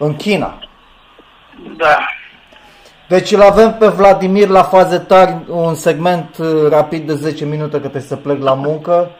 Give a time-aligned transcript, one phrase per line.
[0.00, 0.58] în China.
[1.76, 1.98] Da.
[3.08, 7.70] Deci îl avem pe Vladimir la faze tari, un segment uh, rapid de 10 minute
[7.70, 9.10] că trebuie să plec la muncă,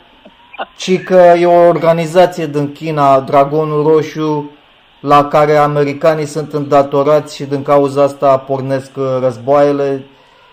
[0.77, 4.51] ci că e o organizație din China, Dragonul Roșu,
[5.01, 10.05] la care americanii sunt îndatorați și din cauza asta pornesc uh, războaiele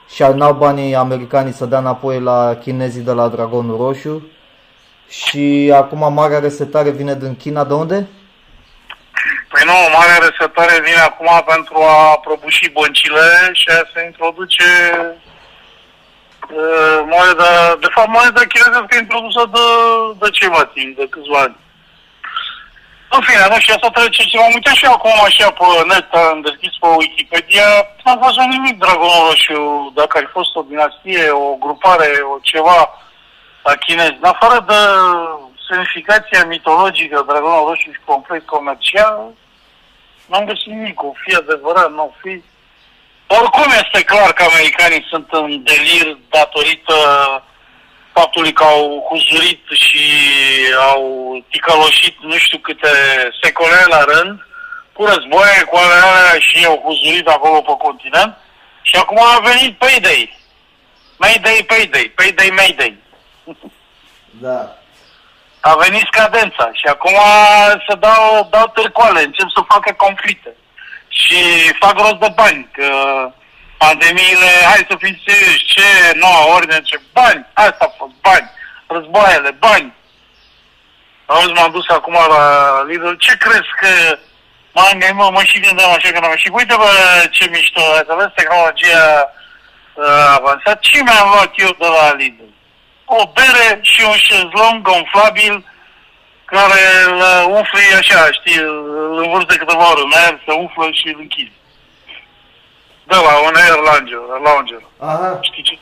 [0.09, 4.21] și al n-au banii americanii să dea înapoi la chinezii de la Dragonul Roșu.
[5.07, 8.07] Și acum marea resetare vine din China, de unde?
[9.51, 13.27] Păi nu, marea resetare vine acum pentru a prăbuși băncile
[13.59, 14.69] și a se introduce
[16.59, 17.51] uh, moneda,
[17.83, 19.65] de fapt moneda chinezească introdusă de,
[20.21, 21.57] de ceva timp, de câțiva ani.
[23.09, 26.07] În fine, nu știu, asta trece ce m-am uitat și eu acum așa pe net,
[26.13, 27.67] am deschis pe Wikipedia,
[28.03, 32.79] n-am văzut nimic Dragonul Roșu, dacă ar fi fost o dinastie, o grupare, o ceva
[33.63, 34.79] la chinezi, în afară de
[35.67, 39.19] semnificația mitologică Dragonul Roșu și complet comercial,
[40.25, 42.43] n-am găsit nimic, o fi adevărat, nu o fi.
[43.27, 46.95] Oricum este clar că americanii sunt în delir datorită
[48.13, 50.05] faptului că au huzurit și
[50.91, 51.03] au
[51.49, 52.87] ticăloșit nu știu câte
[53.41, 54.45] secole la rând,
[54.93, 58.37] cu războaie, cu alea și au huzurit acolo pe continent.
[58.81, 60.37] Și acum a venit Payday.
[61.17, 62.97] Mayday, Payday, Payday, Mayday.
[64.29, 64.77] Da.
[65.69, 67.17] A venit scadența și acum
[67.87, 70.55] se dau, dau târcoale, încep să facă conflicte.
[71.07, 71.39] Și
[71.79, 72.89] fac rost de bani, că
[73.77, 78.49] pandemiile, hai să fim serioși, ce noua ordine, ce bani, asta a fost, bani,
[78.87, 79.93] războaiele, bani.
[81.25, 82.43] Auzi, m-am dus acum la
[82.87, 84.17] Lidl, ce crezi că
[84.71, 86.89] m-am gândit, mă, mă și gândeam așa că n-am și uite bă,
[87.31, 89.31] ce mișto, să vezi tehnologia
[89.93, 92.46] uh, avansat, ce mi-am luat eu de la Lidl?
[93.09, 95.65] O bere și un șezlong gonflabil
[96.45, 101.07] care îl umfli așa, știi, îl învârți de câteva ori în aer, se umflă și
[101.07, 101.51] îl închizi.
[103.03, 104.81] Da, la un air langer, langer.
[104.99, 105.77] Aha, Știi ce,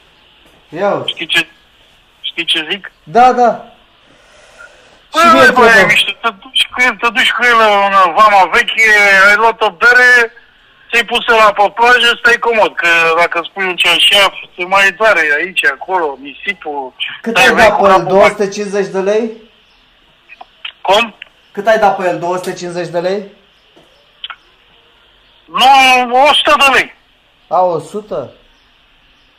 [0.77, 1.47] ia știi ce,
[2.21, 2.91] știi ce zic?
[3.03, 3.65] Da, da.
[5.19, 5.85] Și mie Băi, băi, trebuie.
[5.85, 8.89] mișto, te duci cu el, te duci cu el în vama veche,
[9.29, 10.31] ai luat o bere,
[10.95, 15.23] ți-ai pus la pe plajă, stai comod, că dacă spui un cerșeaf, te mai doare
[15.37, 16.93] aici, acolo, nisipul.
[17.21, 17.95] Cât Stai, ai vei dat cu pe el?
[17.95, 19.31] capul 250 de lei?
[20.81, 21.15] Cum?
[21.51, 22.19] Cât ai dat pe el?
[22.19, 23.23] 250 de lei?
[25.45, 26.95] Nu, 100 de lei.
[27.47, 28.31] A, 100?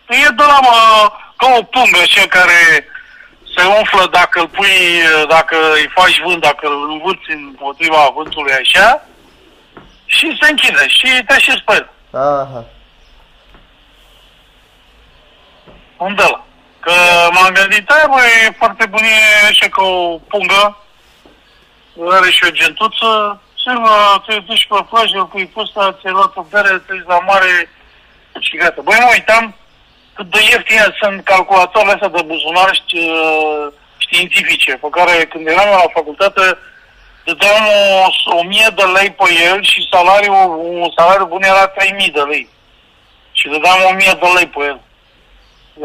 [0.08, 0.76] E de la mă,
[1.36, 2.88] ca o pungă așa care
[3.56, 4.76] se umflă dacă îl pui,
[5.28, 9.06] dacă îi faci vânt, dacă îl învârți împotriva vântului așa
[10.06, 11.90] și se închide și te așezi pe el.
[12.20, 12.64] Aha.
[15.96, 16.44] Unde ăla?
[16.80, 16.92] Că
[17.32, 20.76] m-am gândit, ai băi, e foarte bun, e așa ca o pungă,
[22.10, 26.36] are și o gentuță, ce mă, te duci pe plajă, îl pui pusta, ți-ai luat
[26.36, 27.70] o bere, te duci la mare
[28.38, 28.80] și gata.
[28.84, 29.54] Băi, mă uitam
[30.14, 33.66] cât de ieftine sunt calculatoarele astea de buzunar ști, uh,
[33.98, 36.58] științifice, pe care când eram la facultate,
[37.26, 40.40] dădeam o, o mie de lei pe el și salariul,
[40.82, 42.48] un salariu bun era 3000 de lei.
[43.38, 44.78] Și dădeam o mie de lei pe el.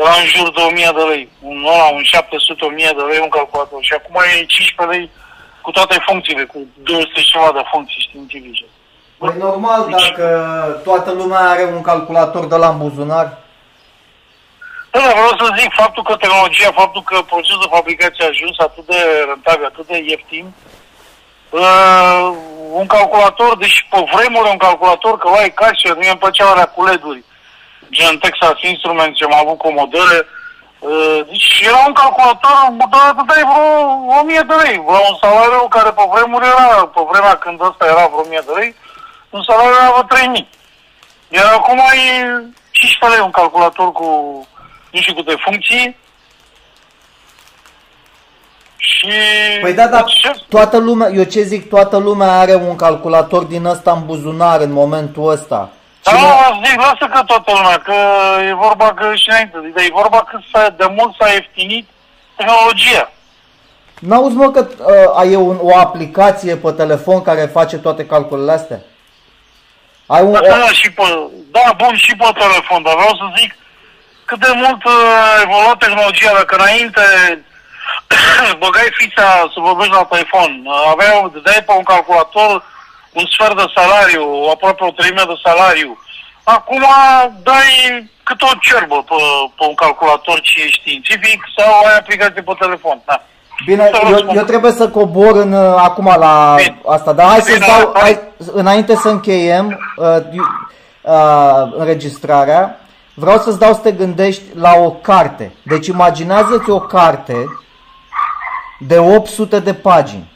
[0.01, 1.29] Era în jur de 1000 de lei.
[1.49, 3.79] Un, ăla, un 700, 1000 de lei un calculator.
[3.87, 5.09] Și acum e 15 lei
[5.61, 8.65] cu toate funcțiile, cu 200 și ceva de funcții științifice.
[9.17, 10.25] Păi normal, dacă
[10.83, 13.27] toată lumea are un calculator de la în buzunar.
[14.91, 18.55] Da, dar vreau să zic faptul că tehnologia, faptul că procesul de fabricație a ajuns
[18.59, 20.45] atât de rentabil, atât de ieftin,
[21.51, 22.33] uh,
[22.71, 26.85] un calculator, deci pe vremuri un calculator, că luai cașe, mie îmi plăceau alea cu
[26.85, 27.23] LED-uri,
[27.89, 30.19] gen Texas Instruments, ce am avut comodere,
[30.79, 32.55] uh, deci era un calculator,
[32.91, 37.35] dar dai vreo 1000 de lei, la un salariu care pe vremuri era, pe vremea
[37.35, 38.75] când ăsta era vreo 1000 de lei,
[39.29, 40.49] un salariu era vreo 3000.
[41.27, 42.07] Iar acum e
[42.71, 44.07] 15 lei un calculator cu
[44.91, 45.97] nu știu câte funcții.
[48.81, 49.07] Și...
[49.61, 50.31] Păi da, dar Ce?
[50.49, 54.71] toată lumea, eu ce zic, toată lumea are un calculator din ăsta în buzunar în
[54.71, 55.69] momentul ăsta.
[56.03, 57.95] Dar Cine- nu, zic, lasă că toată lumea, că
[58.49, 61.87] e vorba că și înainte, dar e vorba că s-a, de mult s-a ieftinit
[62.35, 63.11] tehnologia.
[63.99, 68.79] N-auzi mă că uh, ai un, o aplicație pe telefon care face toate calculele astea?
[70.05, 71.03] Ai un, Da, o, da, și pe,
[71.51, 73.55] da, bun, și pe telefon, dar vreau să zic
[74.25, 74.91] cât de mult uh,
[75.37, 77.01] a evoluat tehnologia, dacă înainte
[78.63, 82.51] băgai fița să vorbești la telefon, uh, aveai, dai pe un calculator
[83.19, 84.23] un sfert de salariu,
[84.53, 85.91] aproape o treime de salariu.
[86.43, 86.83] Acum
[87.43, 87.69] dai
[88.23, 89.19] cât o cerbă pe,
[89.57, 93.01] pe un calculator ce e științific sau ai aplicație pe telefon.
[93.05, 93.23] Da.
[93.65, 94.37] Bine, Să vă eu, spun.
[94.37, 96.81] eu trebuie să cobor în, uh, acum la Bine.
[96.85, 98.01] asta, dar hai să Bine, dau, hai.
[98.01, 98.19] hai,
[98.53, 100.69] înainte să încheiem uh, iu-
[101.01, 102.79] uh, înregistrarea,
[103.13, 105.55] vreau să-ți dau să te gândești la o carte.
[105.63, 107.45] Deci imaginează-ți o carte
[108.87, 110.31] de 800 de pagini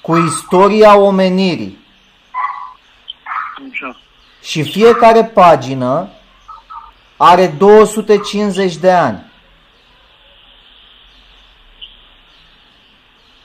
[0.00, 1.78] cu istoria omenirii
[3.70, 3.96] Așa.
[4.42, 6.08] și fiecare pagină
[7.16, 9.24] are 250 de ani.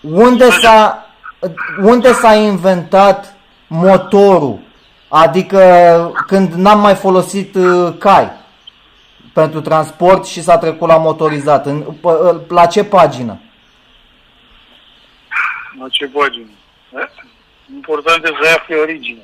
[0.01, 1.05] Unde s-a,
[1.81, 3.35] unde s-a inventat
[3.67, 4.59] motorul?
[5.07, 8.40] Adică când n-am mai folosit uh, cai
[9.33, 11.65] pentru transport și s-a trecut la motorizat.
[11.65, 13.39] În, p- la ce pagină?
[15.79, 16.49] La ce pagină?
[16.93, 17.07] Eh?
[17.75, 19.23] Important e să afli originea.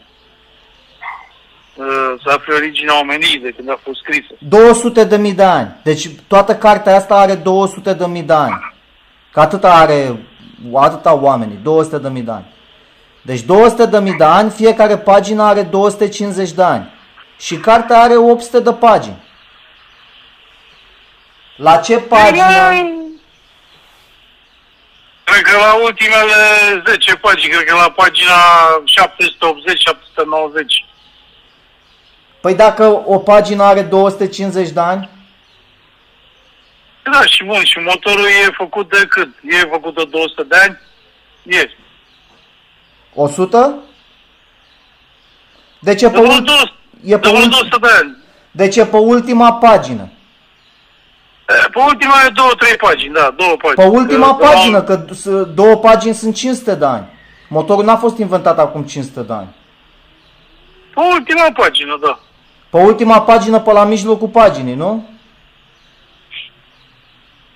[1.75, 1.85] Uh,
[2.23, 4.33] Să afli originea omenirii de când a fost scrisă.
[4.39, 5.75] 200 de mii de ani.
[5.83, 8.73] Deci toată cartea asta are 200 de mii de ani.
[9.31, 10.19] Că atâta are
[10.75, 12.45] atâta oamenii, 200 de mii de ani.
[13.21, 16.89] Deci 200 de mii de ani, fiecare pagină are 250 de ani.
[17.39, 19.23] Și cartea are 800 de pagini.
[21.57, 22.45] La ce pagină?
[25.23, 26.33] Cred că la ultimele
[26.87, 28.33] 10 pagini, cred că la pagina
[28.85, 28.89] 780-790.
[32.41, 35.09] Păi dacă o pagină are 250 de ani,
[37.11, 39.29] Da, și bun, și motorul e făcut de cât?
[39.49, 40.77] E făcut de 200 de ani?
[41.45, 41.69] E.
[43.13, 43.75] 100?
[45.79, 46.73] De ce De pe, vreo ul- 200,
[47.05, 48.17] e pe, de vreo ul- 200 de ani.
[48.51, 50.09] de ce pe ultima pagină?
[51.49, 53.89] E, Pe ultima e două, trei pagini, da, două pagini.
[53.89, 57.05] Pe ultima Că- pagină, că d- s- două pagini sunt 500 de ani.
[57.49, 59.47] Motorul n-a fost inventat acum 500 de ani.
[60.93, 62.19] Pe ultima pagină, da.
[62.69, 65.05] Pe ultima pagină, pe la mijlocul paginii, nu?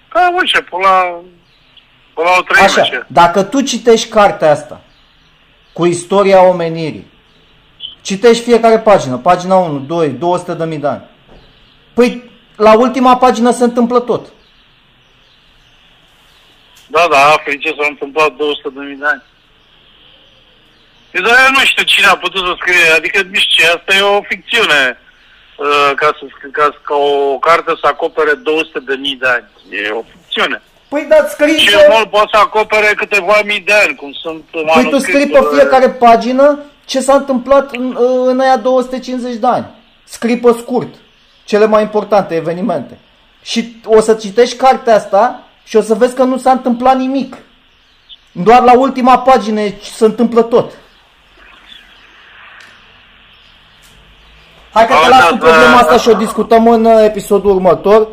[0.10, 1.02] Cam așa, până la,
[2.14, 3.06] până la o treime Așa, așa.
[3.08, 4.82] dacă tu citești cartea asta
[5.74, 7.08] cu istoria omenirii,
[8.02, 11.02] citești fiecare pagină, pagina 1, 2, 200 de mii de ani.
[11.94, 12.31] Păi,
[12.66, 14.24] la ultima pagină se întâmplă tot.
[16.88, 19.24] Da, da, afli ce s-a întâmplat 200 de mii de ani.
[21.12, 23.92] Eu, dar eu nu știu cine a putut să scrie, adică nu știu ce, asta
[23.96, 24.81] e o ficțiune.
[25.58, 29.48] Uh, ca, să, scrie- ca, ca o carte să acopere 200 de mii de ani.
[29.69, 30.62] E o ficțiune.
[30.90, 34.44] Păi, dar scrii Și pe, mult poate să acopere câteva mii de ani, cum sunt
[34.74, 39.68] păi tu scrii pe fiecare pagină ce s-a întâmplat în, în aia 250 de ani.
[40.04, 40.94] Scrii pe scurt
[41.51, 43.00] cele mai importante evenimente.
[43.42, 47.38] Și o să citești cartea asta și o să vezi că nu s-a întâmplat nimic.
[48.31, 50.71] Doar la ultima pagină se întâmplă tot.
[54.74, 57.03] Hai că te Am las dat, cu problema uh, asta și o discutăm în uh,
[57.03, 58.07] episodul următor.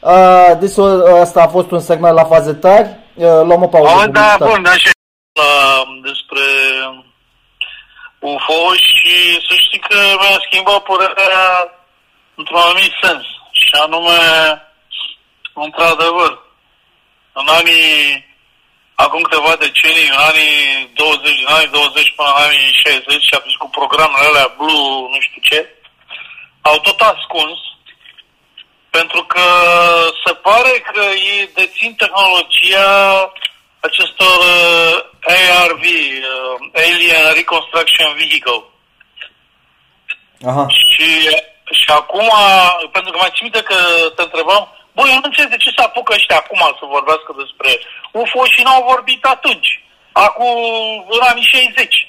[0.00, 2.88] Uh, deci uh, asta a fost un segment la faze tari.
[3.14, 3.90] Uh, luăm o pauză.
[3.90, 4.50] Au, da, publicitară.
[4.50, 4.90] bun, așa
[5.40, 5.52] la,
[6.02, 6.44] despre
[8.18, 9.14] UFO și
[9.46, 11.46] să știi că mi-a schimbat părerea
[12.34, 13.24] într-un anumit sens.
[13.52, 14.18] Și anume,
[15.52, 16.32] într-adevăr,
[17.32, 18.24] în anii,
[18.94, 23.60] acum câteva decenii, în anii 20, în anii 20 până în anii 60 și atunci
[23.62, 25.68] cu programele alea Blue, nu știu ce,
[26.60, 27.58] au tot ascuns
[28.96, 29.46] pentru că
[30.24, 31.00] se pare că
[31.32, 32.92] ei dețin tehnologia
[33.80, 34.96] acestor uh,
[35.60, 38.62] ARV, uh, Alien Reconstruction Vehicle.
[40.50, 40.66] Aha.
[40.68, 41.08] Și,
[41.70, 42.30] și acum,
[42.92, 43.76] pentru că mai țin minte că
[44.16, 47.70] te întrebam, băi, eu nu înțeleg de ce se apucă ăștia acum să vorbească despre
[48.12, 49.70] UFO și n-au vorbit atunci,
[50.12, 50.56] acum
[51.08, 52.08] în anii 60.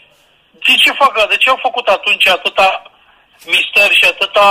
[0.66, 2.92] De ce fac, de ce au făcut atunci atâta
[3.46, 4.50] mister și atâta,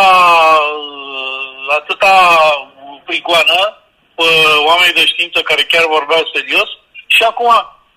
[0.80, 2.14] uh, atâta
[3.04, 3.82] prigoană
[4.14, 4.28] pe
[4.66, 6.68] oamenii de știință care chiar vorbeau serios?
[7.06, 7.52] Și acum,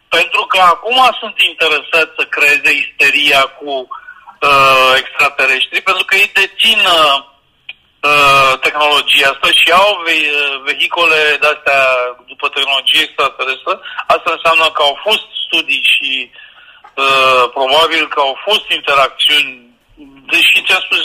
[0.09, 3.87] pentru că acum sunt interesați să creeze isteria cu uh,
[5.01, 7.17] extraterestri, pentru că ei dețin uh,
[8.09, 11.81] uh, tehnologia asta și au ve- uh, vehicole de-astea
[12.31, 13.73] după tehnologie extraterestră.
[14.15, 19.65] Asta înseamnă că au fost studii și uh, probabil că au fost interacțiuni
[20.31, 21.01] deși ți-am spus,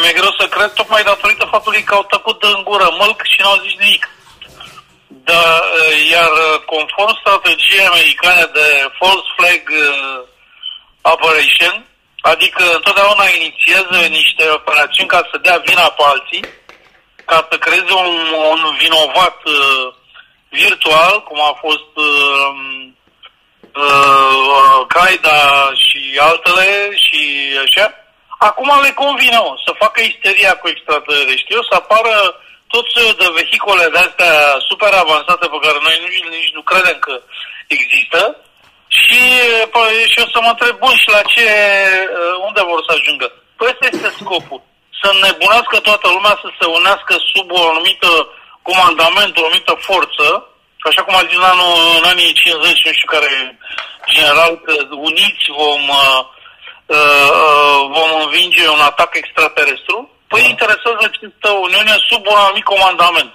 [0.00, 3.40] mi-e greu să cred, tocmai datorită faptului că au tăcut de în gură mălc și
[3.40, 4.08] n-au zis nimic.
[5.06, 5.62] Da,
[6.10, 6.30] iar
[6.72, 8.66] conform strategiei americane de
[8.98, 10.20] false flag uh,
[11.02, 11.89] operation,
[12.20, 16.44] adică întotdeauna inițiază niște operațiuni ca să dea vina pe alții,
[17.24, 18.16] ca să creeze un,
[18.52, 19.92] un vinovat uh,
[20.48, 22.50] virtual, cum a fost uh,
[23.74, 27.22] uh, Al-Qaeda și altele și
[27.64, 27.94] așa,
[28.38, 32.14] acum le convine, mă, să facă isteria cu extraterestri, să apară
[32.66, 34.34] tot soiul de vehicole de astea
[34.68, 37.14] super avansate pe care noi nici, nici nu credem că
[37.66, 38.36] există
[38.98, 39.20] și,
[39.74, 41.46] păi, și o să mă întreb, bun, și la ce,
[42.18, 43.26] uh, unde vor să ajungă?
[43.56, 44.60] Păi ăsta este scopul.
[45.00, 48.10] Să nebunească toată lumea să se unească sub o anumită
[48.68, 50.26] comandament, o anumită forță,
[50.88, 53.58] așa cum a zis în, anul, în anii 50, nu știu care
[54.14, 54.72] general, că
[55.08, 56.20] uniți vom, uh,
[56.96, 59.96] uh, uh, vom învinge un atac extraterestru,
[60.28, 60.48] păi da.
[60.48, 63.32] interesează această Uniune sub un anumit comandament.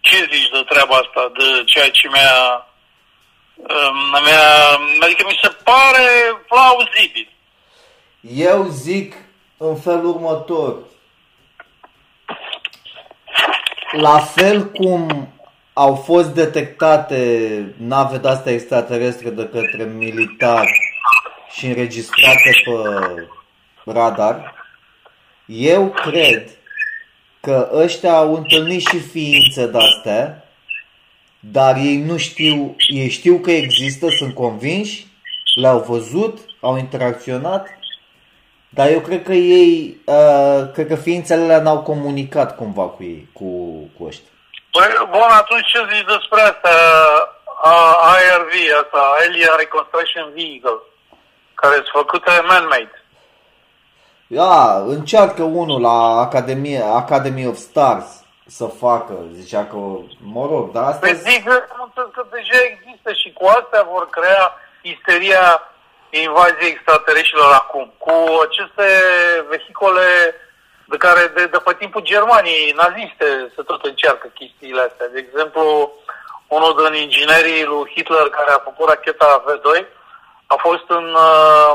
[0.00, 2.65] Ce zici de treaba asta, de ceea ce mi-a, uh, mi-a
[5.00, 6.08] adică mi se pare
[6.48, 7.28] plauzibil.
[8.34, 9.14] Eu zic
[9.56, 10.76] în felul următor.
[13.92, 15.28] La fel cum
[15.72, 20.78] au fost detectate nave de-astea extraterestre de către militari
[21.50, 22.72] și înregistrate pe
[23.92, 24.54] radar,
[25.46, 26.50] eu cred
[27.40, 30.45] că ăștia au întâlnit și ființe de-astea,
[31.52, 35.06] dar ei nu știu, ei știu că există, sunt convinși,
[35.54, 37.68] le-au văzut, au interacționat,
[38.68, 43.28] dar eu cred că ei, uh, cred că ființele alea n-au comunicat cumva cu ei,
[43.32, 43.44] cu,
[43.98, 44.30] cu ăștia.
[44.70, 46.70] Păi, bun, atunci ce zici despre asta?
[48.18, 50.80] IRV, asta, Alien Reconstruction Vehicle,
[51.54, 53.04] care sunt făcute man-made.
[54.26, 59.76] Da, încearcă unul la Academie, Academy of Stars să facă, zicea că,
[60.34, 61.06] mă rog, dar asta...
[61.06, 61.44] Păi zic
[62.12, 65.62] că deja există și cu astea vor crea isteria
[66.10, 67.92] invaziei extraterestrilor acum.
[67.98, 68.14] Cu
[68.46, 68.86] aceste
[69.48, 70.08] vehicole
[70.84, 75.08] de care de, de pe timpul Germaniei naziste se tot încearcă chestiile astea.
[75.08, 75.92] De exemplu,
[76.46, 79.86] unul din inginerii lui Hitler care a făcut racheta V2
[80.46, 81.72] a fost în, uh,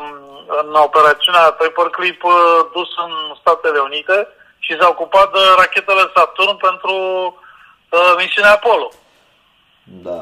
[0.62, 2.34] în operațiunea Paperclip uh,
[2.74, 4.28] dus în Statele Unite
[4.72, 6.96] și s-a ocupat de rachetele Saturn pentru
[7.90, 8.90] uh, misiunea Apollo.
[9.84, 10.20] Da.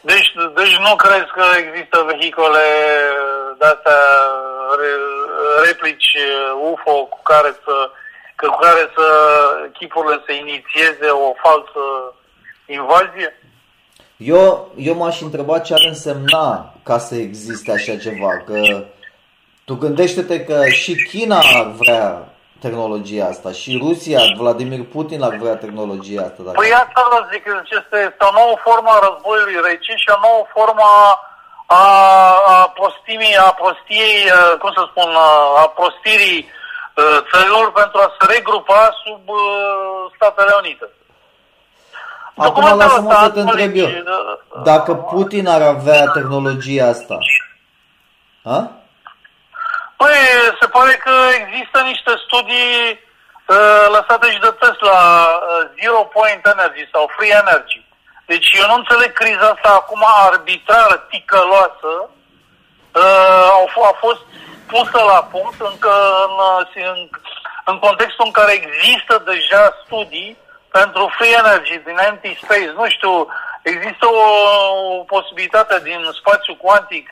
[0.00, 2.66] Deci, deci nu crezi că există vehicole
[3.58, 4.02] de-astea,
[5.64, 6.10] replici
[6.70, 7.90] UFO cu care să,
[8.36, 9.06] cu care să
[9.72, 11.84] chipurile să inițieze o falsă
[12.66, 13.38] invazie?
[14.16, 18.84] Eu, eu m-aș întreba ce ar însemna ca să existe așa ceva, că
[19.64, 22.29] tu gândește-te că și China ar vrea
[22.64, 26.40] tehnologia asta și Rusia, Vladimir Putin ar vrea tehnologia asta.
[26.44, 26.58] Dacă...
[26.60, 27.44] Păi asta vă zic,
[27.78, 31.04] este, este o nouă formă a războiului rece și o nouă formă a,
[31.80, 31.82] a,
[32.54, 34.18] a prostimii, a prostiei,
[34.60, 35.10] cum să spun,
[35.62, 36.40] a prostirii
[37.30, 39.22] țărilor pentru a se regrupa sub
[40.16, 40.86] Statele Unite.
[42.36, 43.88] Acum lasă-mă să te întreb eu.
[44.64, 47.18] Dacă Putin ar avea tehnologia asta,
[48.42, 48.70] a?
[50.00, 50.18] Păi,
[50.60, 56.84] se pare că există niște studii uh, lăsate și de Tesla, uh, Zero Point Energy
[56.92, 57.78] sau Free Energy.
[58.30, 61.92] Deci eu nu înțeleg criza asta acum arbitrară, ticăloasă,
[63.02, 64.24] uh, a fost
[64.72, 65.94] pusă la punct încă
[66.26, 66.34] în,
[66.92, 67.00] în,
[67.64, 70.36] în contextul în care există deja studii
[70.70, 72.72] pentru Free Energy din Empty Space.
[72.80, 73.14] Nu știu,
[73.62, 74.24] există o,
[74.98, 77.10] o posibilitate din spațiu cuantic,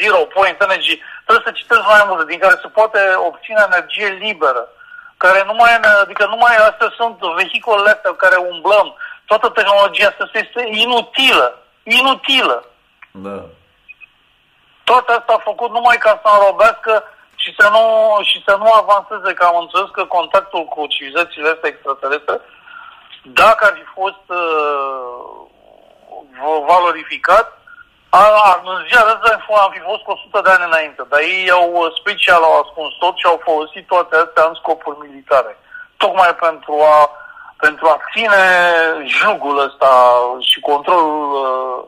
[0.00, 4.68] Zero Point Energy, trebuie să citesc mai mult, din care se poate obține energie liberă,
[5.16, 8.94] care nu mai, adică nu mai astea sunt vehiculele astea care umblăm,
[9.24, 12.64] toată tehnologia asta este inutilă, inutilă.
[13.10, 13.42] Da.
[14.84, 17.04] Toate asta a făcut numai ca să înrobească
[17.36, 17.82] și să nu,
[18.22, 22.40] și să nu avanseze, că am înțeles că contactul cu civilizațiile astea extraterestre,
[23.22, 25.49] dacă ar fi fost uh,
[26.66, 27.60] valorificat,
[28.64, 29.30] în ziua de
[29.64, 32.92] am fi fost cu 100 de ani înainte, dar ei au uh, special au ascuns
[32.98, 35.58] tot și au folosit toate astea în scopuri militare.
[35.96, 37.10] Tocmai pentru a,
[37.56, 38.44] pentru a ține
[39.04, 39.90] jugul ăsta
[40.40, 41.80] și controlul, uh,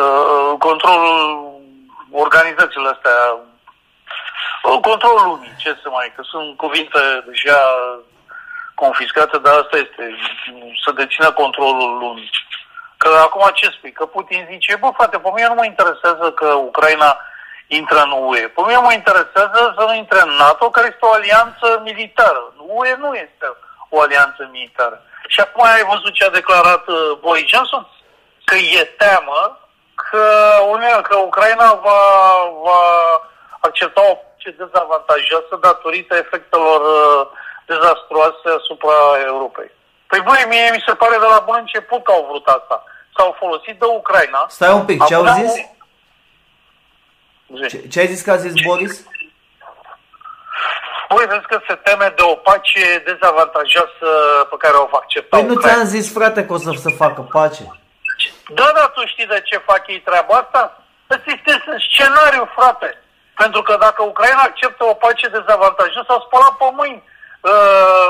[0.00, 1.50] uh, controlul
[2.10, 3.18] organizațiilor astea,
[4.64, 7.60] uh, controlul lumii, ce să mai, că sunt cuvinte deja
[8.74, 10.04] confiscate, dar asta este,
[10.84, 12.30] să dețină controlul lumii.
[13.02, 13.92] Că acum ce spui?
[13.92, 17.10] Că Putin zice, bă, frate, pe mine nu mă interesează că Ucraina
[17.66, 18.44] intră în UE.
[18.54, 22.42] Pe mine mă interesează să nu intre în NATO, care este o alianță militară.
[22.78, 23.46] UE nu este
[23.88, 25.02] o alianță militară.
[25.26, 27.86] Și acum ai văzut ce a declarat uh, Boris Johnson?
[28.44, 29.40] Că e teamă
[29.94, 30.24] că,
[30.62, 32.00] Uniunea, că Ucraina va,
[32.66, 32.82] va
[33.60, 37.26] accepta o ce dezavantajoasă datorită efectelor uh,
[37.66, 39.70] dezastruoase asupra Europei.
[40.12, 42.76] Păi băi, mie mi se pare de la bun început că au vrut asta
[43.16, 44.46] s-au folosit de Ucraina.
[44.48, 45.52] Stai un pic, ce au zis?
[47.68, 49.04] Ce, ce ai zis că a zis Boris?
[51.08, 54.08] Voi vezi că se teme de o pace dezavantajoasă
[54.50, 55.76] pe care o va accepta Păi nu Ucraina.
[55.76, 57.64] ți-am zis, frate, că o să se facă pace?
[58.58, 60.82] Da, da, tu știi de ce fac ei treaba asta?
[61.10, 61.52] Ăsta este
[61.88, 62.98] scenariu, frate.
[63.36, 67.02] Pentru că dacă Ucraina acceptă o pace dezavantajoasă, s-au spălat pe mâini.
[67.50, 68.08] Uh,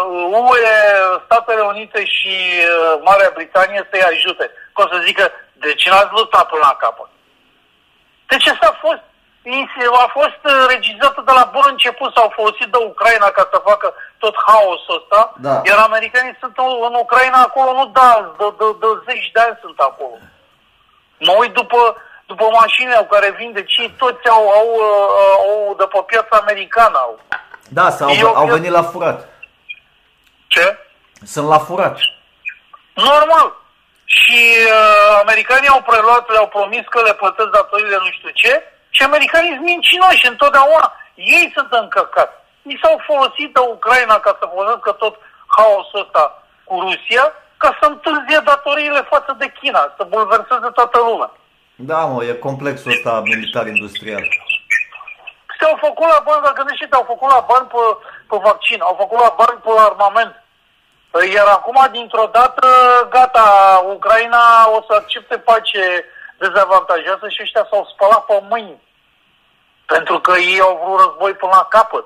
[0.51, 0.77] UE,
[1.25, 4.45] Statele Unite și uh, Marea Britanie să-i ajute.
[4.75, 7.11] Că o să zică, de ce n-ați luptat până la capăt?
[8.31, 9.03] Deci asta a fost,
[10.05, 13.95] a fost uh, regizată de la bun început, s-au folosit de Ucraina ca să facă
[14.19, 15.61] tot haosul ăsta, Da.
[15.69, 16.55] iar americanii sunt
[16.89, 20.17] în Ucraina acolo, nu da, de, de, de zeci de ani sunt acolo.
[21.27, 21.81] Mă uit după,
[22.27, 26.35] după mașinile cu care vin, deci ei toți au, au, uh, au de pe piața
[26.43, 26.99] americană.
[27.07, 27.19] Au.
[27.79, 29.29] Da, s-au, Eu- au eu- venit la furat.
[30.47, 30.79] Ce?
[31.25, 31.97] Sunt la furat.
[32.95, 33.49] Normal.
[34.05, 34.41] Și
[34.76, 38.52] uh, americanii au preluat, le-au promis că le plătesc datorile nu știu ce
[38.97, 40.87] și americanii sunt mincinoși întotdeauna.
[41.14, 42.37] Ei sunt încărcați.
[42.62, 45.14] Ei s-au folosit de Ucraina ca să folosească tot
[45.57, 47.25] haosul ăsta cu Rusia
[47.57, 51.31] ca să întârzie datoriile față de China, să bulverseze toată lumea.
[51.75, 54.25] Da, mă, e complexul ăsta militar-industrial.
[55.62, 57.83] Se-au făcut la bani, dacă gândește, au făcut la bani pe,
[58.31, 60.35] pe vaccin, au făcut la bani pe armament.
[61.35, 62.66] Iar acum, dintr-o dată,
[63.11, 63.47] gata,
[63.95, 64.42] Ucraina
[64.76, 65.85] o să accepte pace
[66.42, 68.81] dezavantajoasă și ăștia s-au spălat pe mâini.
[69.87, 72.04] Pentru că ei au vrut război până la capăt.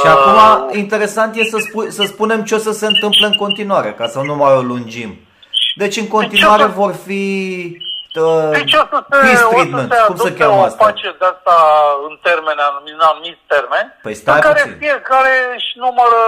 [0.00, 3.34] Și Uh, acum, interesant e să, spu- să spunem ce o să se întâmple în
[3.34, 5.18] continuare, ca să nu mai o lungim.
[5.74, 7.22] Deci, în continuare ce o să- vor fi
[7.80, 7.89] uh,
[8.56, 10.84] Deci o să se, peace o să treatment, se cum se adopte cheamă o asta?
[10.84, 11.56] pace de asta
[12.08, 12.60] în termeni,
[12.94, 14.78] în anumiți termeni, Păi stai în care puțin.
[14.82, 16.20] fiecare își numără,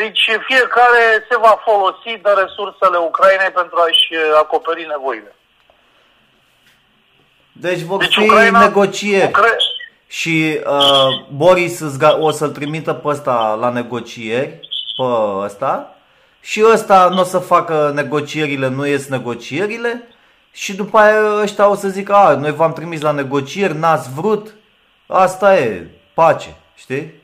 [0.00, 5.32] deci fiecare se va folosi de resursele Ucrainei pentru a-și uh, acoperi nevoile.
[7.52, 9.30] Deci vor Deci fi Ucraina, negocieri.
[9.30, 9.62] Ucra-
[10.06, 11.08] Și uh,
[11.42, 14.60] Boris îți ga- o să-l trimită pe ăsta la negocieri,
[14.96, 15.02] pe
[15.44, 15.94] ăsta,
[16.40, 20.08] și ăsta nu o să facă negocierile, nu ies negocierile,
[20.54, 24.54] și după aia ăștia o să zică, a, noi v-am trimis la negocieri, n-ați vrut,
[25.06, 27.22] asta e, pace, știi?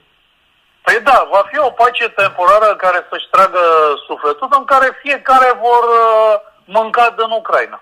[0.83, 3.61] Păi da, va fi o pace temporară care să-și tragă
[4.07, 7.81] sufletul, în care fiecare vor uh, mânca din Ucraina.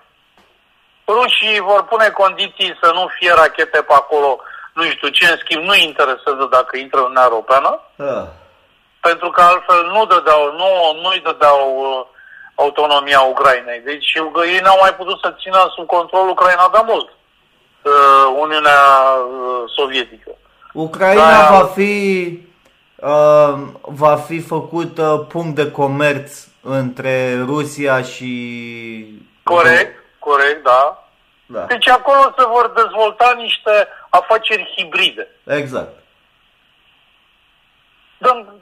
[1.07, 4.39] Rușii vor pune condiții să nu fie rachete pe acolo,
[4.73, 8.25] nu știu ce, în schimb nu interesează dacă intră în Uniunea Europeană, Ah.
[8.99, 10.69] pentru că altfel nu dădeau, nu,
[11.01, 12.05] nu-i dădeau uh,
[12.59, 13.79] autonomia Ucrainei.
[13.79, 18.81] Deci uh, ei n-au mai putut să țină sub control Ucraina de mult, uh, Uniunea
[19.17, 20.31] uh, Sovietică.
[20.73, 21.57] Ucraina Da.
[21.57, 21.93] va fi
[22.95, 28.31] uh, va fi făcut uh, punct de comerț între Rusia și
[29.43, 31.03] Corect, corect, da.
[31.45, 31.59] Da.
[31.59, 35.27] Deci acolo se vor dezvolta niște afaceri hibride.
[35.43, 35.93] Exact.
[38.17, 38.53] Dăm-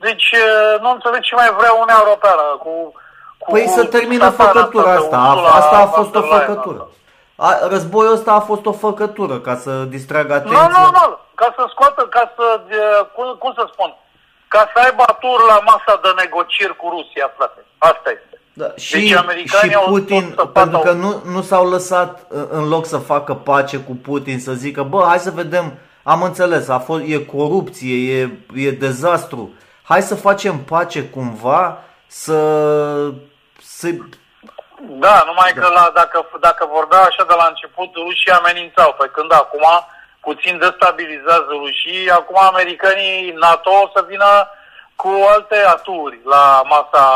[0.00, 2.92] Deci eh, nu înțeleg ce mai vrea Uniunea Europeană cu...
[3.38, 5.16] cu Păi să termină satana făcătura pe asta.
[5.34, 6.88] Ursula A- Asta a fost o von der Leyen făcătură.
[7.36, 7.64] asta.
[7.64, 10.60] A, războiul ăsta a fost o făcătură ca să distragă atenția.
[10.60, 11.18] Nu, normal.
[11.34, 13.94] Ca să scoată, ca să, eh, cum, cum să spun,
[14.48, 17.64] ca să aibă atur la masa de negocieri cu Rusia, frate.
[17.78, 18.40] Asta este.
[18.52, 21.68] Da, și, Deci americanii și au Putin, tot săpat, pentru că au- nu, nu s-au
[21.68, 25.72] lăsat uh, în loc să facă pace cu Putin, să zică, bă, hai să vedem,
[26.02, 29.50] am înțeles, a fost, e corupție, e, e dezastru,
[29.82, 32.38] hai să facem pace cumva, să,
[33.60, 33.88] să
[34.80, 39.32] Da, numai că la, dacă, dacă vorbea așa de la început, rușii amenințau, pe când
[39.32, 39.66] acum
[40.20, 44.50] puțin destabilizează rușii, acum americanii NATO o să vină
[44.96, 47.06] cu alte aturi la masa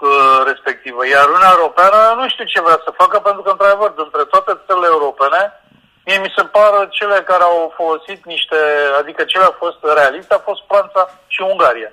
[0.00, 1.06] uh, respectivă.
[1.06, 4.88] Iar Uniunea Europeană nu știu ce vrea să facă, pentru că, într-adevăr, dintre toate țările
[4.90, 5.40] europene,
[6.04, 8.58] mie mi se par cele care au folosit niște,
[9.00, 11.92] adică cele au fost realiste, a fost Franța și Ungaria.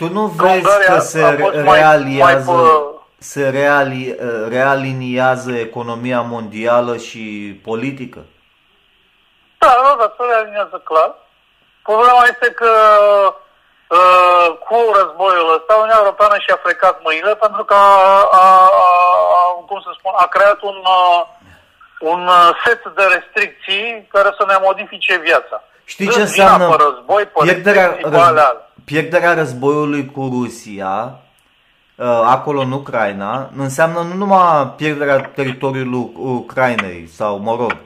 [0.00, 4.16] Tu nu Că vezi Ungaria că se a fost mai- realiază, mai pe- se reali,
[4.20, 7.22] uh, realiniază economia mondială și
[7.68, 8.20] politică?
[9.58, 11.10] Da, da, da, se realinează clar.
[11.82, 12.72] Problema este că
[13.98, 17.94] uh, cu războiul ăsta, Uniunea Europeană și-a frecat mâinile pentru că a,
[18.42, 18.44] a,
[18.92, 18.94] a,
[19.68, 21.20] cum să spun, a creat un, uh,
[22.12, 25.56] un uh, set de restricții care să ne modifice viața.
[25.84, 28.69] Știi Dând ce vina înseamnă Pe război, pe pierderea, restricții, pe alea, alea.
[28.90, 30.94] Pierderea războiului cu Rusia
[31.94, 37.76] uh, acolo în Ucraina înseamnă nu numai pierderea teritoriului Ucrainei sau mă rog,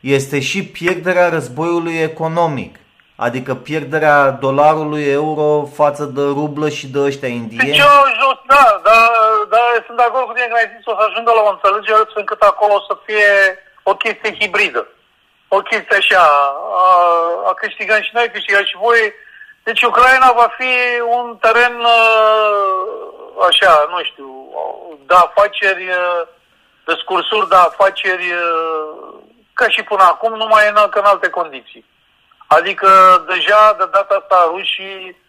[0.00, 2.76] este și pierderea războiului economic.
[3.16, 7.70] Adică pierderea dolarului euro față de rublă și de ăștia indieni.
[7.70, 8.98] Deci eu jos, da, da,
[9.50, 11.98] da, sunt de acord cu tine că ai zis o să ajungă la o înțelegere
[12.02, 13.28] astfel încât acolo o să fie
[13.82, 14.82] o chestie hibridă.
[15.48, 16.24] O chestie așa,
[16.84, 16.86] a,
[17.50, 19.00] a câștigat și noi, câștigat și voi,
[19.64, 24.30] Deci Ucraina va fi un teren, uh, așa, nu știu,
[25.06, 26.22] de afaceri, uh,
[26.84, 29.14] de scursuri de afaceri, uh,
[29.54, 31.84] ca și până acum, numai în, în alte condiții.
[32.46, 32.88] Adică
[33.28, 35.22] deja de data asta rușii,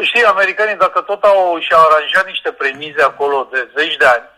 [0.00, 4.28] știi, americanii dacă tot au și-au aranjat niște premize acolo de zeci de ani,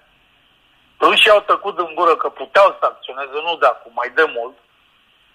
[1.00, 4.56] rușii au tăcut în gură că puteau să acționeze, nu de acum, mai de mult,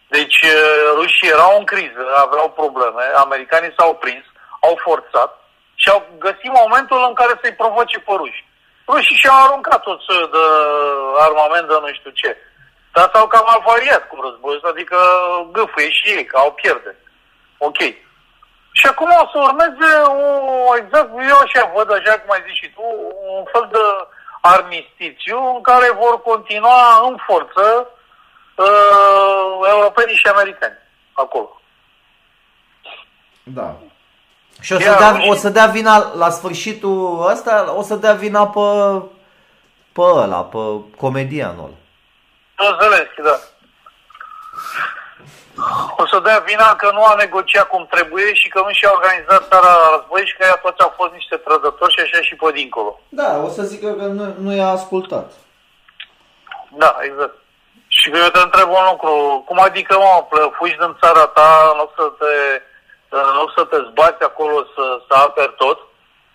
[0.08, 4.26] deci uh, rușii erau în criză, aveau probleme, americanii s-au prins,
[4.62, 5.32] au forțat
[5.76, 8.46] și au găsit momentul în care să-i provoce pe ruși.
[8.88, 10.46] Rușii și-au aruncat tot soiul de
[11.26, 12.38] armament de nu știu ce.
[12.94, 14.98] Dar s-au cam avariat cu războiul adică
[15.52, 16.96] gâfâie și ei, că au pierde.
[17.58, 17.80] Ok.
[18.72, 19.90] Și acum o să urmeze
[20.70, 22.86] o, exact, eu așa văd, așa cum ai zis și tu,
[23.38, 23.84] un fel de
[24.42, 27.90] armistițiu în care vor continua în forță
[28.56, 30.78] uh, europenii și americani
[31.14, 31.62] acolo.
[33.44, 33.76] Da.
[34.62, 38.48] Și o să, dea, o să dea vina la sfârșitul ăsta, o să dea vina
[38.48, 38.60] pe,
[39.92, 40.58] pe ăla, pe
[40.98, 41.74] comedianul.
[42.82, 43.40] Zelenski, da.
[45.98, 49.48] O să dea vina că nu a negociat cum trebuie și că nu și-a organizat
[49.48, 53.00] țara război și că ea toți au fost niște trădători și așa și pe dincolo.
[53.10, 55.32] Da, o să zică că nu, nu i-a ascultat.
[56.70, 57.43] Da, exact.
[57.98, 61.92] Și eu te întreb un lucru, cum adică, mă, fugi din țara ta în loc
[62.00, 62.34] să te,
[63.10, 65.80] în loc să te zbați acolo să, să aperi tot?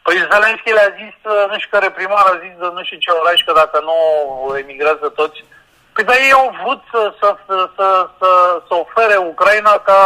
[0.03, 1.14] Păi Zelenski le-a zis,
[1.51, 3.97] nu știu care primar a zis de nu știu ce oraș, că dacă nu
[4.57, 5.44] emigrează toți.
[5.92, 8.31] Păi dar ei au vrut să, să, să, să, să,
[8.66, 10.01] să ofere Ucraina ca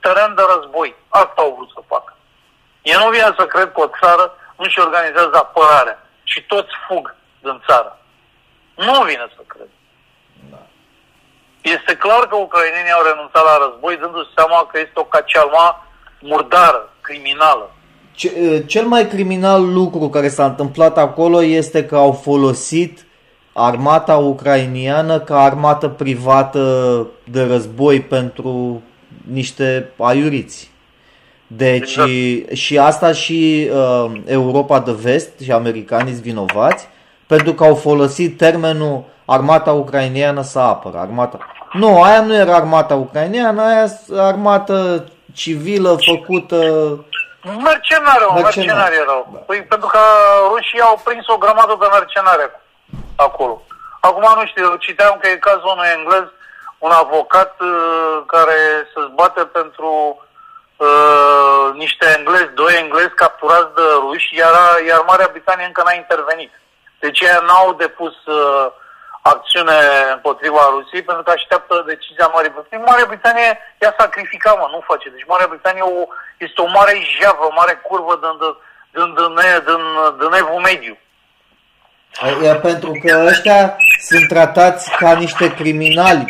[0.00, 0.94] teren de război.
[1.08, 2.16] Asta au vrut să facă.
[2.82, 7.62] Eu nu vine să cred că o țară nu-și organizează apărarea și toți fug din
[7.66, 7.98] țară.
[8.74, 9.68] Nu vine să cred.
[11.76, 15.66] Este clar că ucrainenii au renunțat la război, dându-se seama că este o cacealma
[16.20, 17.70] murdară, criminală.
[18.66, 23.06] Cel mai criminal lucru care s-a întâmplat acolo este că au folosit
[23.52, 26.62] armata ucrainiană ca armată privată
[27.24, 28.82] de război pentru
[29.32, 30.70] niște aiuriți.
[31.46, 32.10] Deci exact.
[32.52, 36.88] și asta și uh, Europa de vest și americanii vinovați
[37.26, 40.98] pentru că au folosit termenul armata ucrainiană să apără.
[40.98, 41.38] Armata...
[41.72, 45.04] Nu, aia nu era armata ucraineană, aia armată
[45.34, 46.56] civilă făcută...
[47.42, 49.28] Mercenari, mercenari, mercenari erau.
[49.32, 49.38] Da.
[49.38, 49.98] Păi pentru că
[50.48, 52.50] rușii au prins o grămadă de mercenari
[53.16, 53.62] acolo.
[54.00, 56.24] Acum nu știu, citeam că e cazul unui englez,
[56.78, 58.58] un avocat uh, care
[58.94, 59.90] se zbate pentru
[60.76, 64.54] uh, niște englezi, doi englezi capturați de ruși, iar,
[64.88, 66.52] iar Marea Britanie încă n-a intervenit.
[66.98, 68.66] Deci ei n-au depus uh,
[69.32, 69.78] acțiune
[70.16, 72.88] împotriva Rusiei pentru că așteaptă decizia Marii Britanie.
[72.90, 73.50] Marea Britanie
[73.82, 75.06] ea sacrifica, mă, nu face.
[75.14, 75.96] Deci Marea Britanie o,
[76.46, 78.34] este o mare javă, o mare curvă din,
[78.94, 79.32] din, din,
[79.68, 79.82] din,
[80.20, 80.94] din evul mediu.
[82.42, 83.76] E pentru că ăștia
[84.08, 86.24] sunt tratați ca niște criminali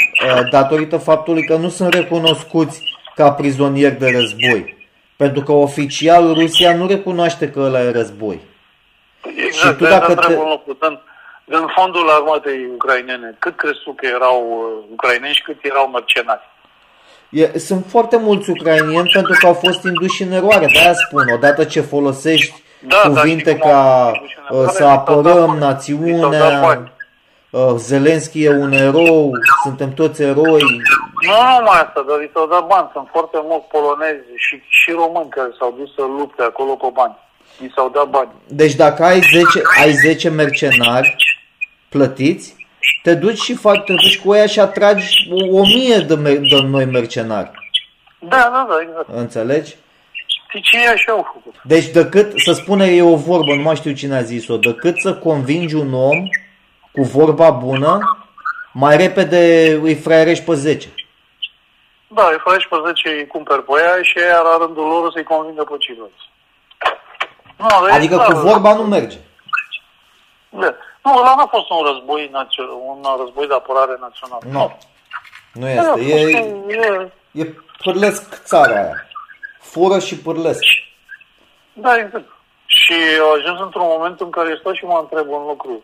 [0.50, 2.82] datorită faptului că nu sunt recunoscuți
[3.14, 4.76] ca prizonieri de război.
[5.16, 8.40] Pentru că oficial Rusia nu recunoaște că ăla e război.
[9.36, 10.38] Exact, și tu dacă te...
[11.48, 16.50] În fondul armatei ucrainene, cât crezi tu că erau uh, ucraineni și cât erau mercenari?
[17.30, 21.64] E, sunt foarte mulți ucrainieni pentru că au fost induși în eroare, de-aia spun, odată
[21.64, 24.10] ce folosești da, cuvinte da, ca
[24.50, 26.90] uh, să apărăm națiunea,
[27.50, 29.30] uh, Zelenski e un erou,
[29.62, 30.62] suntem toți eroi.
[31.26, 35.28] Nu numai asta, dar i s-au dat bani, sunt foarte mulți polonezi și, și români
[35.28, 37.16] care s-au dus să lupte acolo cu bani.
[37.62, 38.30] I s-au dat bani.
[38.46, 41.16] Deci dacă ai 10, ai 10 mercenari,
[41.88, 42.56] plătiți,
[43.02, 46.84] te duci și faci, te duci cu ea și atragi o mie de, de noi
[46.84, 47.50] mercenari.
[48.18, 49.08] Da, da, da, exact.
[49.08, 49.76] Înțelegi?
[50.52, 51.54] Deci ei așa au făcut.
[51.62, 55.14] Deci decât, să spune e o vorbă, nu mai știu cine a zis-o, decât să
[55.14, 56.28] convingi un om
[56.92, 57.98] cu vorba bună,
[58.72, 60.88] mai repede îi fraierești pe 10.
[62.08, 65.22] Da, îi fraierești pe 10, îi cumperi pe ea și ea la rândul lor să-i
[65.22, 66.30] convingă pe ceilalți.
[67.58, 69.16] No, adică cu vorba nu merge.
[70.48, 70.74] Da.
[71.02, 72.30] Nu, ăla n-a fost un război,
[72.86, 74.42] un război de apărare națională.
[74.50, 74.78] Nu.
[75.52, 76.00] Nu este.
[76.00, 76.36] E,
[76.74, 79.06] e, e pârlesc țara aia.
[79.60, 80.64] Fură și pârlesc.
[81.72, 82.28] Da, exact.
[82.66, 85.82] Și au ajuns într-un moment în care stau și mă întreb un lucru.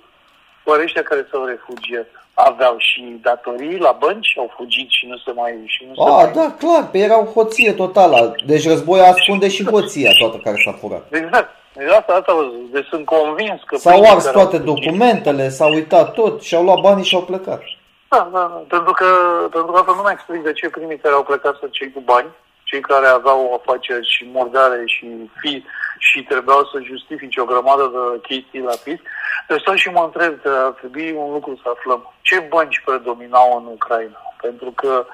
[0.64, 4.34] Oare ăștia care s-au refugiat aveau și datorii la bănci?
[4.38, 5.62] Au fugit și nu se mai...
[5.66, 6.32] Și nu se A, mai...
[6.32, 8.34] da, clar, pe erau hoție totală.
[8.46, 11.06] Deci războiul ascunde și hoția toată care s-a furat.
[11.10, 11.48] Exact.
[11.74, 12.32] Deci asta, asta
[12.72, 13.76] deci sunt convins că...
[13.76, 17.62] S-au ars toate documentele, s-au uitat tot și au luat banii și au plecat.
[18.08, 18.62] Da, da, da.
[18.68, 19.06] Pentru că,
[19.50, 22.00] pentru că asta nu mai explic de ce primii care au plecat să cei cu
[22.00, 22.28] bani,
[22.64, 25.06] cei care aveau afaceri și murdare și
[25.40, 25.64] fi
[25.98, 29.02] și trebuiau să justifice o grămadă de chestii la fisc.
[29.48, 32.12] Deci stau și mă întreb, ar trebui un lucru să aflăm.
[32.20, 34.20] Ce bănci predominau în Ucraina?
[34.40, 35.06] Pentru că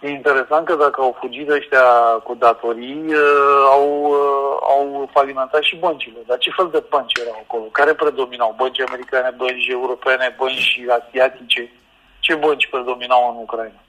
[0.00, 1.86] e interesant că dacă au fugit ăștia
[2.24, 6.18] cu datorii, uh, au, uh, au falimentat și băncile.
[6.26, 7.62] Dar ce fel de bănci erau acolo?
[7.62, 8.54] Care predominau?
[8.56, 11.72] Bănci americane, bănci europene, bănci asiatice?
[12.20, 13.80] Ce bănci predominau în Ucraina?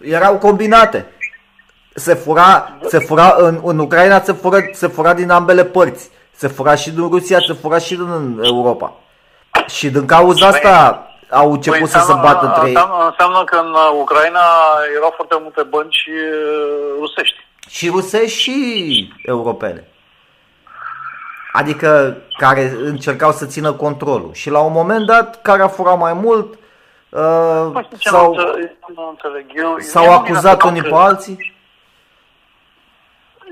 [0.00, 1.06] Erau combinate.
[1.94, 6.10] Se fura, se fura în, în Ucraina se fura, se fura din ambele părți.
[6.30, 8.94] Se fura și din Rusia, se fura și din Europa.
[9.66, 12.76] Și din cauza asta au început păi să se bată între ei.
[13.06, 14.40] Înseamnă că în Ucraina
[14.96, 17.46] erau foarte multe bănci uh, rusești.
[17.68, 19.88] Și rusești și europene.
[21.52, 24.30] Adică care încercau să țină controlul.
[24.32, 26.54] Și la un moment dat, care a furat mai mult,
[27.08, 28.36] uh, păi, s-au,
[29.78, 31.53] s-au acuzat unii pe alții.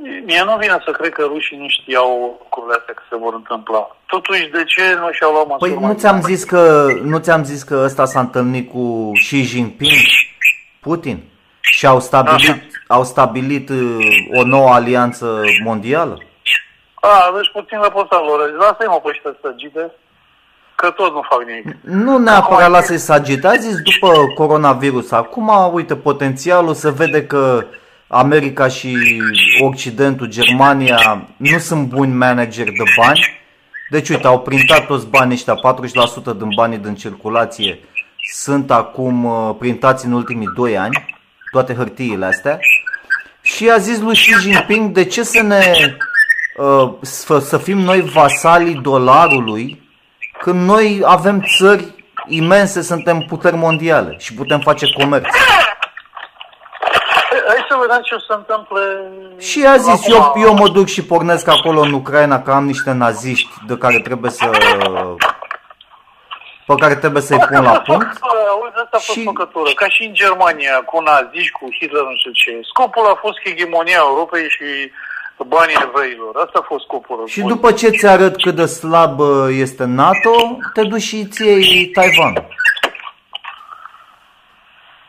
[0.02, 3.96] Mie nu vine să cred că rușii nu știau lucrurile astea că se vor întâmpla.
[4.06, 7.62] Totuși, de ce nu și-au luat măsuri Păi nu ți-am zis că, nu ți-am zis
[7.62, 10.00] că ăsta s-a întâlnit cu Xi Jinping,
[10.80, 11.22] Putin,
[11.60, 16.18] și au stabilit, au stabilit uh, o nouă alianță mondială?
[16.94, 18.52] A, deci puțin la posta lor.
[18.58, 19.92] Lasă-i mă pe ăștia să agite,
[20.74, 21.76] că tot nu fac nimic.
[21.80, 23.46] Nu neapărat lasă-i să agite.
[23.46, 25.10] A zis după coronavirus.
[25.10, 27.64] Acum, uite, potențialul se vede că
[28.14, 29.22] America și
[29.60, 33.20] Occidentul, Germania, nu sunt buni manageri de bani.
[33.90, 37.78] Deci, uite, au printat toți banii ăștia, 40% din banii din circulație
[38.34, 41.16] sunt acum uh, printați în ultimii 2 ani,
[41.50, 42.58] toate hârtiile astea.
[43.42, 45.62] Și a zis lui Xi Jinping, de ce să ne
[46.56, 49.82] uh, să, să fim noi vasalii dolarului
[50.40, 51.84] când noi avem țări
[52.28, 55.71] imense, suntem puteri mondiale și putem face comerț hai
[57.72, 58.80] să vedem ce se întâmplă.
[59.38, 62.92] Și a zis, eu, eu mă duc și pornesc acolo în Ucraina că am niște
[62.92, 64.50] naziști de care trebuie să
[66.66, 68.12] pe care trebuie să-i pun la punct.
[68.62, 69.24] Uite, asta a fost și...
[69.24, 69.70] făcătură.
[69.74, 72.60] Ca și în Germania, cu naziști, cu Hitler, nu știu ce.
[72.72, 74.68] Scopul a fost hegemonia Europei și
[75.46, 76.32] banii evreilor.
[76.44, 77.26] Asta a fost scopul.
[77.26, 80.34] Și după ce ți arăt cât de slab este NATO,
[80.72, 82.32] te duci și ți ției Taiwan.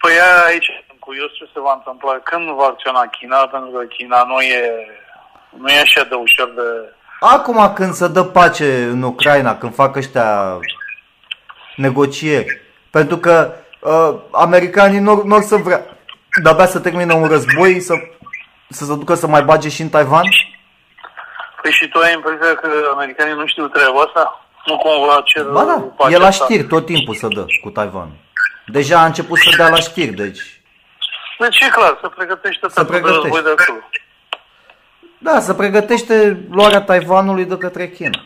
[0.02, 0.13] Păi
[0.47, 4.62] aici curios ce se va întâmpla, când va acționa China, pentru că China nu e,
[5.62, 6.68] nu e așa de ușor de...
[7.20, 10.60] Acum când se dă pace în Ucraina, când fac ăștia
[11.76, 15.86] negocieri, pentru că uh, americanii nu or să vrea
[16.44, 17.94] de-abia să termină un război, să,
[18.70, 20.24] să se ducă să mai bage și în Taiwan?
[21.62, 24.46] Păi și tu ai impresia că americanii nu știu treaba asta?
[24.66, 28.10] Nu cumva cer Ba da, e la știri tot timpul să dă cu Taiwan.
[28.66, 30.53] Deja a început să dea la știri, deci
[31.39, 33.30] deci e clar, să pregătește să pregătește.
[33.30, 33.80] de de acolo.
[35.17, 38.19] Da, să pregătește luarea Taiwanului de către China.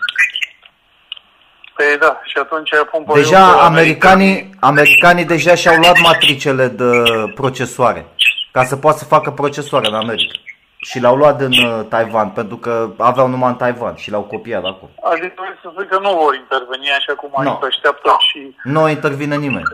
[1.76, 6.92] Păi da, și atunci pun pe Deja americanii, americanii deja și-au luat matricele de
[7.36, 8.06] procesoare
[8.52, 10.40] ca să poată să facă procesoare în America.
[10.78, 14.64] Și l-au luat din uh, Taiwan, pentru că aveau numai în Taiwan și l-au copiat
[14.64, 14.92] acolo.
[15.12, 17.60] Adică să zic că nu vor interveni așa cum no.
[17.62, 18.56] așteaptă și...
[18.64, 19.66] Nu intervine nimeni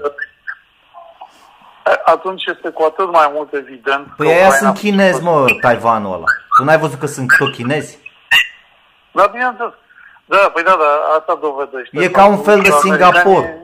[2.05, 4.07] atunci este cu atât mai mult evident.
[4.17, 6.25] Păi aia sunt chinezi, mă, Taiwanul ăla.
[6.57, 7.99] Tu n-ai văzut că sunt tot chinezi?
[9.11, 9.73] Da, bineînțeles.
[10.25, 12.03] Da, păi da, da, asta dovedește.
[12.03, 13.61] E ca un fel de Singapore.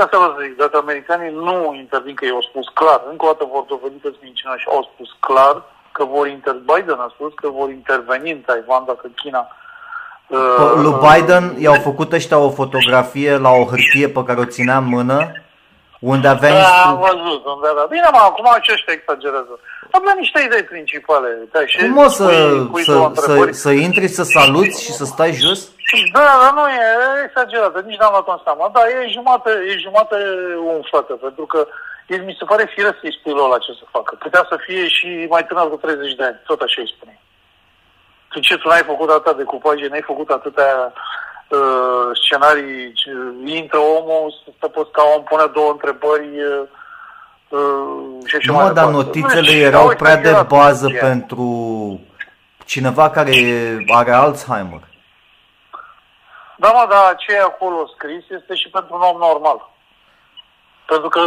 [0.00, 3.44] Asta vă zic, dacă americanii nu intervin, că ei au spus clar, încă o dată
[3.52, 6.54] vor dovedi că sunt și au spus clar că vor inter...
[6.54, 9.48] Biden a spus că vor interveni în Taiwan dacă China
[10.26, 14.76] Uh, lui Biden i-au făcut ăștia o fotografie la o hârtie pe care o ținea
[14.76, 15.32] în mână
[16.12, 16.52] unde aveai...
[16.52, 17.84] Da, am văzut, unde da.
[17.94, 19.54] Bine, mă, acum aceștia exagerează.
[19.96, 21.28] Avea niște idei principale.
[21.52, 22.26] Da, și Cum o să,
[22.70, 25.60] pui, să, să, să intri, să saluți și să stai jos?
[26.12, 26.84] Da, dar nu e,
[27.20, 28.70] e exagerat, nici n-am luat în seama.
[28.74, 30.16] Da, e jumate, e jumate
[30.74, 31.60] umflată, pentru că
[32.06, 34.12] el mi se pare firesc să-i spui la ce să facă.
[34.24, 37.20] Putea să fie și mai tânăr de 30 de ani, tot așa îi spune.
[38.28, 40.92] Tu ce, tu n-ai făcut atâta decupaje, n-ai făcut atâtea
[41.48, 42.92] uh, scenarii,
[43.44, 46.68] intră omul, stă pe scaun, pune două întrebări uh,
[47.48, 51.08] uh și așa Nu, mai dar notițele deci, erau prea de bază atenția.
[51.08, 51.46] pentru
[52.64, 53.32] cineva care
[53.88, 54.80] are Alzheimer.
[56.56, 59.70] Da, mă, dar ce e acolo scris este și pentru un om normal.
[60.86, 61.20] Pentru că,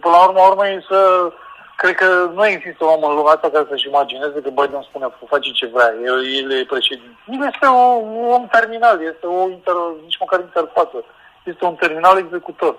[0.00, 1.32] până la urmă, urmă e să
[1.76, 5.50] Cred că nu există om în lumea asta care să-și imagineze că Biden spune face
[5.50, 7.18] ce vrea, el, el e președinte.
[7.24, 7.84] Nu este o,
[8.16, 11.04] un om terminal, este o inter, nici măcar interfață.
[11.44, 12.74] Este un terminal executor.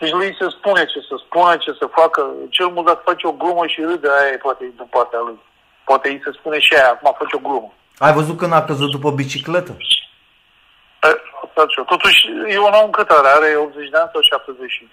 [0.00, 2.30] Deci lui se spune ce să spună, ce să facă.
[2.48, 5.38] Cel mult dacă face o glumă și râde, aia e poate din partea lui.
[5.84, 7.72] Poate îi se spune și aia, acum face o glumă.
[7.98, 9.76] Ai văzut când a căzut după bicicletă?
[11.02, 11.08] E,
[11.44, 11.80] asta ce.
[11.80, 13.28] Totuși, e un om cât are?
[13.28, 14.86] Are 80 de ani sau 70?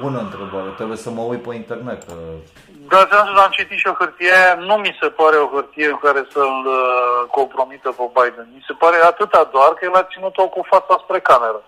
[0.00, 2.02] Bună întrebare, trebuie să mă uit pe internet.
[2.02, 2.14] Că...
[2.88, 5.98] Da, ți-am am citit și o hârtie aia, nu mi se pare o hârtie în
[6.04, 8.48] care să-l uh, compromită pe Biden.
[8.54, 11.62] Mi se pare atâta doar că el a ținut-o cu fața spre cameră.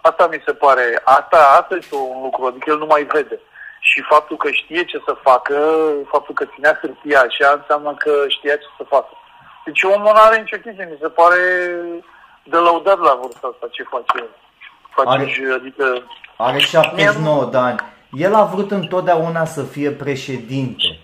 [0.00, 3.40] Asta mi se pare, asta, asta este un lucru, adică el nu mai vede.
[3.80, 5.56] Și faptul că știe ce să facă,
[6.08, 9.12] faptul că ținea hârtia așa, înseamnă că știa ce să facă.
[9.64, 11.40] Deci omul nu are nicio chestie, mi se pare
[12.42, 14.30] de lăudat la vârsta asta ce face el.
[14.94, 15.84] Face, Are- adică,
[16.36, 17.78] Are 79 de ani.
[18.12, 20.98] El a vrut întotdeauna să fie președinte.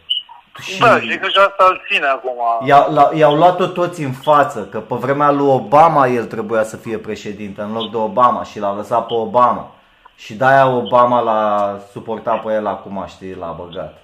[0.61, 2.37] Și da, și că și asta îl ține acum.
[2.65, 6.77] i-a, la, i-au luat-o toți în față, că pe vremea lui Obama el trebuia să
[6.77, 9.71] fie președinte în loc de Obama și l-a lăsat pe Obama.
[10.17, 13.99] Și de-aia Obama l-a suportat pe el acum, știi, l-a băgat.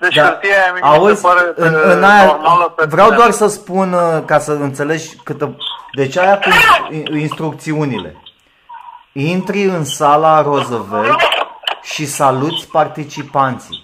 [0.00, 3.06] Deci Da, hârtia aia mi auzi, se pare în, uh, în aia, normală pe vreau
[3.06, 3.18] tine.
[3.18, 5.56] doar să spun, uh, ca să înțelegi câtă...
[5.92, 6.48] Deci aia cu
[6.92, 8.16] in- instrucțiunile.
[9.12, 11.20] Intri în sala Roosevelt
[11.82, 13.82] și saluți participanții.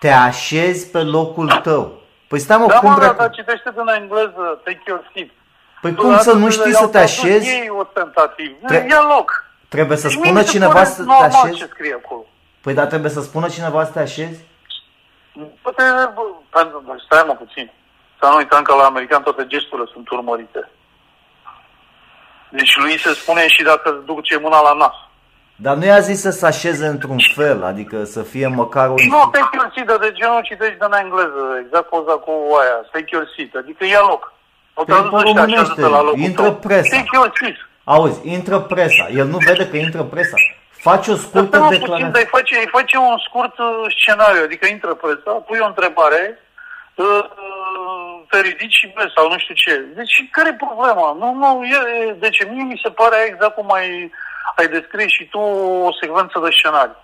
[0.00, 1.92] Te așezi pe locul tău.
[2.28, 5.28] Păi stai mă, Da, cum mă, dracu- dar citește din engleză, take your seat.
[5.80, 7.48] Păi cum să nu știi să te așezi?
[7.48, 8.56] Ei ostentativ.
[8.66, 9.44] Tre- Ia loc.
[9.68, 11.58] Trebuie să Deci mie spună mi se cineva pare să te normal așezi?
[11.58, 12.24] ce scrie acolo.
[12.60, 14.40] Păi dar trebuie să spună cineva să te așezi?
[15.62, 15.82] Poate,
[16.14, 17.70] bă, pentru- bă, stai mă puțin.
[18.20, 20.68] Să nu uităm că la american toate gesturile sunt urmărite.
[22.50, 24.94] Deci lui se spune și dacă îți duce mâna la nas.
[25.56, 28.94] Dar nu i-a zis să se așeze într-un fel, adică să fie măcar o...
[29.14, 31.42] Nu, take your seat, dar de ce nu citești din engleză?
[31.64, 34.32] Exact poza cu aia, take your seat, adică ia loc.
[34.74, 36.54] O Păi, tradus pe ăștia, românește, așează-te la locul intră tău.
[36.54, 36.96] presa.
[36.96, 37.56] Take your seat.
[37.84, 39.04] Auzi, intră presa.
[39.20, 40.36] El nu vede că intră presa.
[40.86, 42.10] Faci o Dar scurtă stai mă puțin, declarație.
[42.14, 43.66] dar îi face, îi face un scurt uh,
[43.98, 46.47] scenariu, adică intră presa, pui o întrebare, uh, uh,
[48.30, 49.74] te ridici și vezi sau nu știu ce.
[49.94, 51.12] Deci care e problema?
[51.12, 54.12] Nu, nu, e, e- deci mie mi se pare exact cum ai,
[54.56, 56.96] ai descris și tu o secvență de scenariu.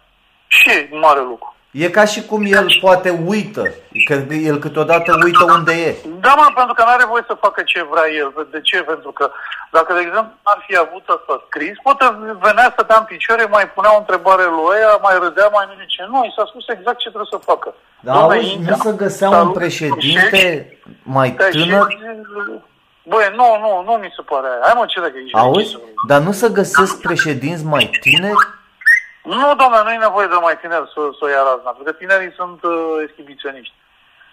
[0.47, 1.54] Și e mare lucru.
[1.83, 3.63] E ca și cum el poate uită,
[4.09, 4.15] că
[4.51, 5.91] el câteodată uită unde e.
[6.25, 8.29] Da, mă, pentru că nu are voie să facă ce vrea el.
[8.55, 8.77] De ce?
[8.93, 9.25] Pentru că
[9.77, 12.05] dacă, de exemplu, ar fi avut asta scris, poate
[12.47, 16.01] venea, stătea în picioare, mai punea o întrebare lui ea, mai râdea, mai nu zice.
[16.13, 17.69] Nu, i s-a spus exact ce trebuie să facă.
[18.07, 20.79] Dar Dom'le, auzi, intră, nu să găsea un salut, președinte șefi,
[21.17, 21.87] mai te tânăr?
[21.87, 22.23] așezi,
[23.11, 24.61] Băi, nu, nu, nu mi se pare aia.
[24.67, 25.59] Hai mă, ce dacă ești Auzi?
[25.59, 25.81] regizor?
[26.11, 28.43] Dar nu să găsesc președinți mai tineri?
[29.25, 31.93] Nu, doamne, nu e nevoie de mai tineri să, să o ia razna, pentru că
[31.93, 32.75] tinerii sunt uh,
[33.07, 33.75] exhibiționiști.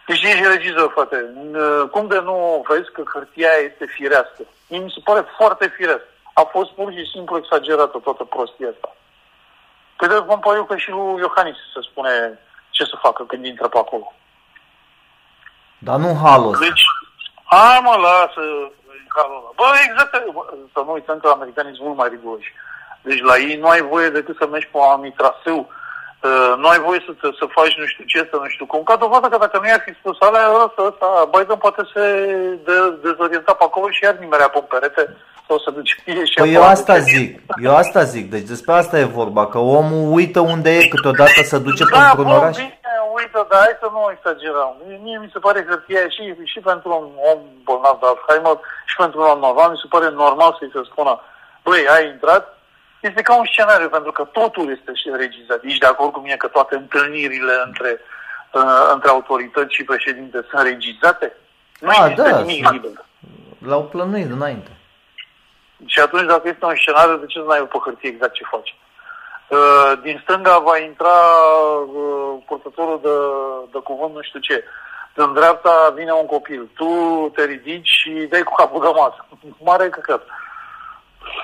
[0.08, 1.18] Deci ești regizor, frate.
[1.36, 4.42] Uh, Cum de nu vezi că hârtia aia este firească?
[4.70, 6.06] Mie mi se pare foarte firesc.
[6.34, 8.96] A fost pur și simplu exagerată toată prostia asta.
[9.98, 13.68] Păi de vom pariu că și lui Iohannis se spune ce să facă când intră
[13.68, 14.14] pe acolo.
[15.78, 16.66] Dar nu halul ăsta.
[16.66, 16.84] Deci,
[17.44, 18.42] hai mă, lasă
[19.16, 19.52] halul ăla.
[19.56, 22.54] Bă, exact, bă, să nu uităm că americanii sunt mult mai riguroși.
[23.02, 26.68] Deci la ei nu ai voie decât să mergi pe un anumit traseu, uh, nu
[26.68, 28.84] ai voie să, să faci nu știu ce, să nu știu cum.
[28.84, 32.04] Ca dovadă că dacă nu i-ar fi spus alea, ăsta, ăsta, Biden poate se
[32.68, 32.76] de,
[33.08, 35.04] dezorienta pe acolo și iar nimerea pe un perete
[35.48, 35.94] sau să duce
[36.32, 37.30] și Păi eu asta zic,
[37.68, 41.58] eu asta zic, deci despre asta e vorba, că omul uită unde e, câteodată se
[41.68, 42.56] duce Da, într-un bun, oraș.
[42.58, 44.72] bine, uită, dar hai să nu exagerăm.
[45.04, 48.58] Mie mi se pare că hârtia și, și pentru un om bolnav de Alzheimer
[48.90, 51.14] și pentru un om normal, mi se pare normal să-i se spună,
[51.64, 52.44] băi, ai intrat,
[53.02, 55.60] este ca un scenariu, pentru că totul este și regizat.
[55.64, 58.00] Ești de acord cu mine că toate întâlnirile între,
[58.54, 61.36] uh, între autorități și președinte sunt regizate?
[61.80, 62.82] Nu A, există da, nimic sunt.
[62.82, 63.06] liber.
[63.68, 64.72] L-au plănuit înainte.
[65.86, 68.76] Și atunci, dacă este un scenariu, de ce să n-ai pe hârtie exact ce faci?
[69.48, 71.18] Uh, Din stânga va intra
[71.96, 73.16] uh, purtătorul de,
[73.72, 74.64] de cuvânt nu știu ce.
[75.16, 76.70] Din dreapta vine un copil.
[76.76, 76.92] Tu
[77.36, 79.26] te ridici și dai cu capul de masă.
[79.64, 80.22] Mare căcat.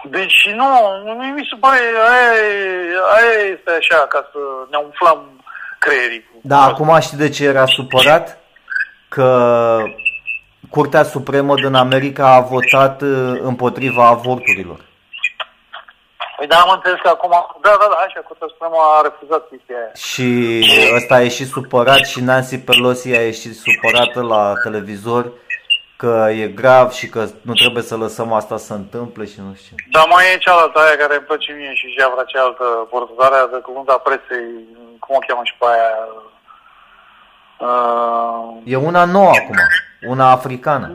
[0.10, 0.68] Deci nu,
[1.04, 5.44] nu mi se pare, aia, e- aia este așa, ca să ne umflăm
[5.80, 6.30] creierii.
[6.42, 8.38] Da, acum știi de ce era supărat?
[9.10, 9.78] Că
[10.70, 14.86] Curtea Supremă din America a votat uh, împotriva avorturilor.
[16.38, 17.30] Păi da, am înțeles că acum,
[17.62, 19.92] da, da, da, așa, Curtea Supremă a refuzat chestia aia.
[19.94, 20.28] Și
[20.96, 25.32] ăsta a ieșit supărat și Nancy Pelosi a ieșit supărată la televizor
[25.98, 29.76] că e grav și că nu trebuie să lăsăm asta să întâmple și nu știu.
[29.92, 33.58] Dar mai e cealaltă aia care îmi place mie și și vrea cealaltă portătoarea de
[33.58, 34.46] cuvânt a preței,
[35.00, 35.92] cum o cheamă și pe aia?
[37.60, 39.56] Uh, E una nouă acum,
[40.08, 40.88] una africană.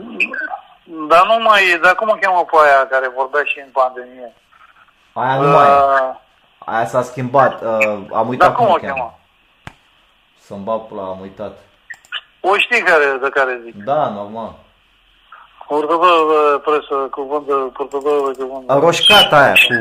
[1.09, 4.33] dar nu mai e, dar cum o cheamă pe aia care vorbea și în pandemie?
[5.13, 5.71] Aia nu mai e.
[5.71, 6.15] Uh,
[6.65, 7.61] Aia s-a schimbat.
[7.61, 9.19] Uh, am uitat dar cum o o cheamă?
[10.39, 11.57] Să-mi bag pula, am uitat.
[12.39, 13.75] O știi care, de care zic.
[13.83, 14.53] Da, normal.
[15.67, 18.67] Purtătorul de presă, cuvânt de purtătorul de cuvânt.
[18.67, 19.73] de- Roșcata aia cu...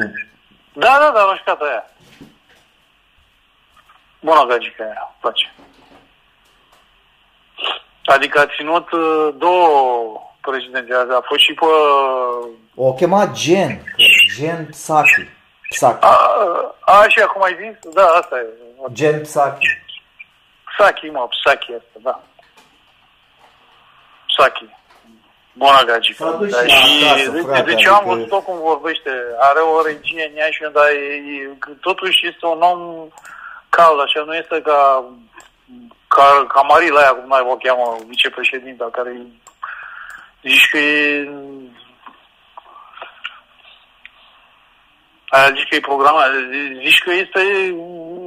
[0.72, 1.84] Da, da, da, roșcata aia.
[4.20, 5.54] Bună gagica aia, îmi place.
[8.04, 11.64] Adică a ținut uh, două președinte, a fost și pe...
[12.74, 13.82] O chema Gen.
[14.36, 15.28] Gen Psaki.
[15.68, 16.04] Psaki.
[16.04, 16.18] A,
[16.80, 17.92] a, așa cum ai zis?
[17.92, 18.46] Da, asta e.
[18.92, 19.66] Gen Psaki.
[20.76, 22.20] Psaki, mă, Psaki asta, da.
[24.26, 24.68] Psaki.
[25.52, 26.24] Bună gagică.
[26.24, 29.10] S-a dus Da, și la acasă, de, frate, de ce am adică- văzut-o cum vorbește?
[29.38, 33.08] Are o regie în Iași, dar e, e, totuși este un om
[33.68, 35.04] cald, așa, nu este ca,
[36.08, 39.12] ca, ca Marila aia, cum mai o cheamă, vicepreședinta, care
[40.42, 41.28] zici că e...
[45.28, 46.28] Aia zici că e programat,
[46.82, 47.40] zici că este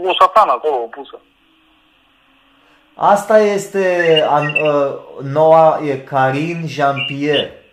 [0.03, 1.19] o satană acolo pusă.
[2.96, 4.43] Asta este a, a,
[5.24, 7.66] noua, e Karine Jean-Pierre.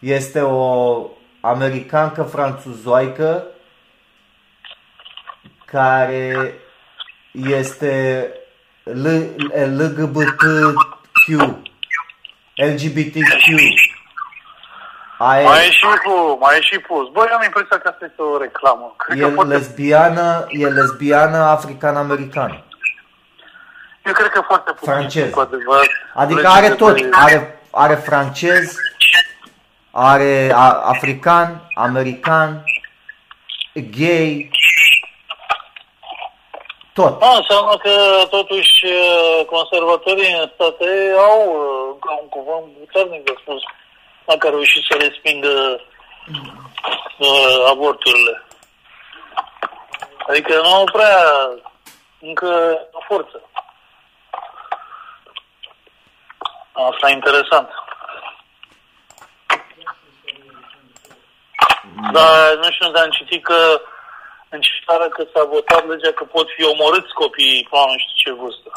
[0.00, 1.06] Este o
[1.40, 3.44] americancă franțuzoaică
[5.64, 6.54] care
[7.32, 8.24] este
[8.84, 9.34] L-
[9.76, 10.42] LGBTQ.
[12.54, 13.46] LGBTQ.
[15.18, 17.08] Aia Mai e și cu, mai e și pus.
[17.12, 18.94] Băi, am impresia că asta este o reclamă.
[18.96, 22.64] Cred e că foarte, lesbiană, e lesbiană african-americană.
[24.10, 25.30] Eu cred că foarte puțin, Francez.
[25.32, 25.86] cu adevărat.
[26.14, 26.96] Adică Legea are de- tot.
[27.10, 28.76] Are, are francez,
[29.90, 32.64] are a, african, american,
[33.98, 34.50] gay,
[36.92, 37.18] tot.
[37.18, 37.94] Da, înseamnă că
[38.30, 40.88] totuși uh, conservatorii în state
[41.28, 43.62] au uh, încă un cuvânt puternic de spus
[44.26, 45.80] dacă au reușit să respingă
[47.18, 48.34] uh, avorturile.
[50.28, 51.16] Adică nu au prea
[52.20, 52.50] încă
[52.92, 53.49] o forță.
[56.88, 57.68] Asta e interesant.
[62.12, 63.80] Dar nu știu, dar am citit că
[64.48, 67.98] în ce țară că s-a votat legea că pot fi omorâți copiii până la nu
[67.98, 68.70] știu ce vârstă.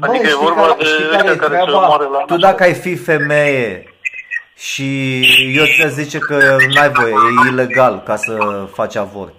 [0.00, 1.84] Adică e știi vorba care- de știi ăștia care e care se treaba?
[1.84, 2.40] omoară la Tu naștere.
[2.40, 3.94] dacă ai fi femeie
[4.56, 4.86] și
[5.56, 7.12] eu ți zice că n-ai voie,
[7.44, 9.34] e ilegal ca să faci avort.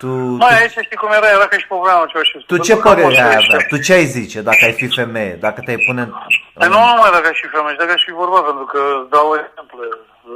[0.00, 0.06] Tu,
[0.42, 2.74] Mai tu, aici știi cum era, era ca și pe vremea ce și tu ce
[2.86, 3.58] părere ai avea?
[3.70, 5.34] Tu ce ai zice dacă ai fi femeie?
[5.46, 6.10] Dacă te-ai pune în...
[6.58, 8.80] Păi nu numai dacă aș fi femeie, dacă aș fi vorba, pentru că
[9.14, 9.86] dau exemple.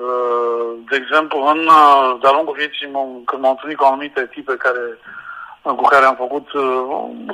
[0.01, 4.55] Uh, De exemplu, în, uh, de-a lungul vieții, m- când m-am întâlnit cu anumite tipe
[4.65, 4.85] care,
[5.81, 6.83] cu care am făcut, uh,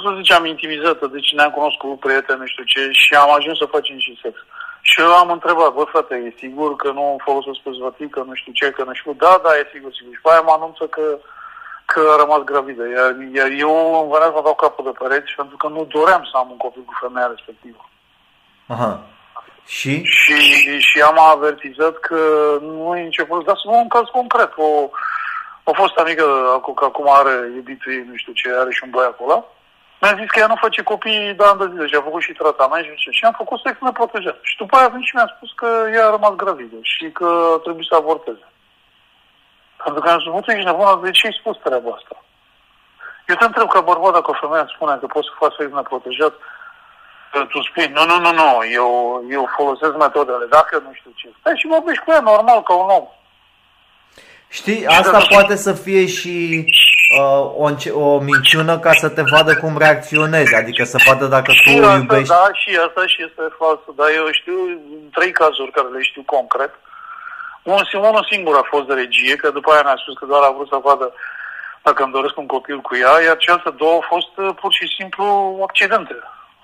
[0.02, 3.98] să ziceam, intimizată, deci ne-am cunoscut prieteni, nu știu ce, și am ajuns să facem
[4.06, 4.34] și sex.
[4.88, 8.52] Și eu am întrebat, bă, frate, e sigur că nu folosesc prezervativ, că nu știu
[8.58, 10.12] ce, că nu știu, da, da, e sigur, sigur.
[10.14, 11.04] Și pe aia mă anunță că
[11.92, 12.82] că a rămas gravidă.
[12.88, 16.34] Iar, iar eu îmi venea să dau capul de pereți pentru că nu doream să
[16.36, 17.82] am un copil cu femeia respectivă.
[18.74, 18.92] Aha.
[19.76, 19.92] Și?
[20.04, 20.38] Și,
[20.88, 22.20] și am avertizat că
[22.60, 23.50] nu e nicio problemă.
[23.50, 24.52] Dar să luăm un caz concret.
[24.56, 24.68] O,
[25.70, 26.26] a fost amică
[26.56, 29.36] acu- că acum are iubitul ei, nu știu ce, are și un băiat acolo.
[30.00, 32.32] Mi-a zis că ea nu face copii de ani de zile și a făcut și
[32.32, 33.10] tratament și, ce.
[33.10, 34.38] și am făcut sex neprotejat.
[34.42, 37.28] Și după aia a venit și mi-a spus că ea a rămas gravidă și că
[37.64, 38.46] trebuie să avorteze.
[39.84, 42.16] Pentru că am spus, tu ești nebună, de ce ai spus treaba asta?
[43.28, 45.68] Eu te întreb ca bărbat dacă o femeie îți spune că poți să faci sex
[45.72, 46.34] neprotejat,
[47.32, 48.48] că tu spui, nu, nu, nu, nu,
[48.80, 48.88] eu,
[49.36, 51.28] eu folosesc metodele, dacă nu știu ce.
[51.40, 53.06] Stai și vorbești cu ea normal, ca un om.
[54.50, 56.64] Știi, asta poate să fie și
[57.20, 61.50] uh, o, înce- o minciună ca să te vadă cum reacționezi, adică să vadă dacă
[61.52, 62.28] tu Și o asta, iubești.
[62.28, 64.54] da, și asta și este falsă, dar eu știu
[65.12, 66.72] trei cazuri care le știu concret.
[67.74, 70.54] Un, unul singur a fost de regie, că după aia mi-a spus că doar a
[70.56, 71.12] vrut să vadă
[71.82, 74.86] dacă îmi doresc un copil cu ea, iar celelalte două au fost uh, pur și
[74.98, 75.24] simplu
[75.68, 76.16] accidente.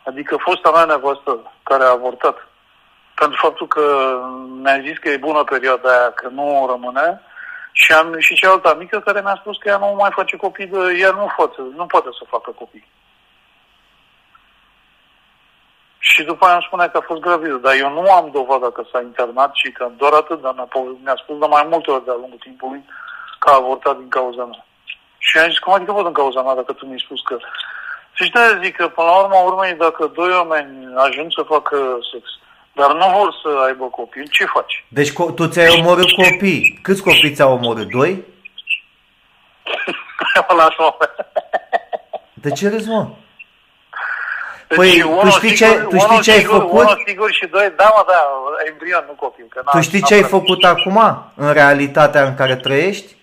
[0.08, 2.36] Adică fosta mea nevastă care a avortat.
[3.14, 3.84] Pentru faptul că
[4.62, 7.20] mi-a zis că e bună perioada aia, că nu rămâne,
[7.72, 10.78] și am și cealaltă mică care mi-a spus că ea nu mai face copii, de,
[11.00, 12.86] ea nu poate, nu poate să facă copii.
[16.10, 18.82] Și după aia îmi spunea că a fost gravidă, dar eu nu am dovada că
[18.92, 22.04] s-a internat și că doar atât, dar mi-a, pove- mi-a spus de mai multe ori
[22.04, 22.82] de-a lungul timpului
[23.38, 24.64] că a avortat din cauza mea.
[25.18, 27.36] Și am zis, cum adică văd în cauza mea dacă tu mi-ai spus că...
[28.12, 31.76] Și de zic că până la urmă urmei, dacă doi oameni ajung să facă
[32.12, 32.24] sex,
[32.72, 34.84] dar nu vor să aibă copii, ce faci?
[34.88, 36.78] Deci co- tu ți-ai omorât copii.
[36.82, 37.88] Câți copii ți-au omorât?
[37.90, 38.24] Doi?
[40.48, 40.96] Mă las, mă.
[42.34, 43.06] De ce râzi, mă?
[44.68, 46.80] Deci Păi, tu unul știi ce- sigur- tu știi unul ce ai sigur, făcut?
[46.80, 48.20] Unul sigur și doi, da mă, da,
[48.70, 49.46] embrion, nu copil.
[49.48, 50.98] Că Tu n-am- știi n-am ce ai prea- făcut acum,
[51.36, 53.16] în realitatea în care trăiești?